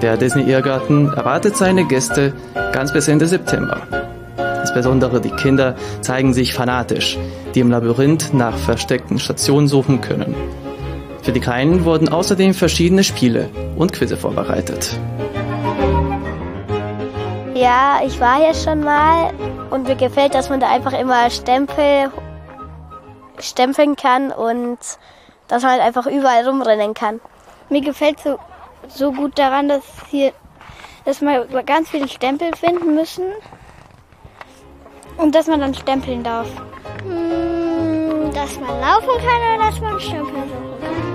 Der 0.00 0.16
Disney 0.16 0.50
Irrgarten 0.50 1.12
erwartet 1.12 1.58
seine 1.58 1.84
Gäste 1.84 2.32
ganz 2.72 2.94
bis 2.94 3.08
Ende 3.08 3.26
September. 3.26 4.09
Insbesondere 4.70 5.20
die 5.20 5.32
Kinder 5.32 5.74
zeigen 6.00 6.32
sich 6.32 6.54
fanatisch, 6.54 7.18
die 7.56 7.58
im 7.60 7.72
Labyrinth 7.72 8.32
nach 8.32 8.56
versteckten 8.56 9.18
Stationen 9.18 9.66
suchen 9.66 10.00
können. 10.00 10.32
Für 11.22 11.32
die 11.32 11.40
Kleinen 11.40 11.84
wurden 11.84 12.08
außerdem 12.08 12.54
verschiedene 12.54 13.02
Spiele 13.02 13.50
und 13.74 13.92
Quizze 13.92 14.16
vorbereitet. 14.16 14.96
Ja, 17.54 18.00
ich 18.06 18.20
war 18.20 18.36
hier 18.36 18.54
schon 18.54 18.84
mal 18.84 19.32
und 19.70 19.88
mir 19.88 19.96
gefällt, 19.96 20.34
dass 20.34 20.50
man 20.50 20.60
da 20.60 20.70
einfach 20.70 20.92
immer 20.92 21.28
Stempel 21.30 22.12
stempeln 23.40 23.96
kann 23.96 24.30
und 24.30 24.78
dass 25.48 25.64
man 25.64 25.72
halt 25.72 25.82
einfach 25.82 26.06
überall 26.06 26.46
rumrennen 26.46 26.94
kann. 26.94 27.20
Mir 27.70 27.80
gefällt 27.80 28.20
so, 28.20 28.38
so 28.86 29.10
gut 29.10 29.36
daran, 29.36 29.68
dass 29.68 29.82
hier 30.12 30.30
dass 31.04 31.22
wir 31.22 31.48
ganz 31.64 31.88
viele 31.88 32.06
Stempel 32.06 32.54
finden 32.54 32.94
müssen 32.94 33.24
und 35.20 35.34
dass 35.34 35.46
man 35.46 35.60
dann 35.60 35.74
stempeln 35.74 36.22
darf. 36.22 36.48
Hm, 37.04 38.32
dass 38.32 38.58
man 38.58 38.80
laufen 38.80 39.18
kann 39.18 39.54
oder 39.54 39.66
dass 39.66 39.80
man 39.80 40.00
stempeln 40.00 40.48
soll. 40.48 41.09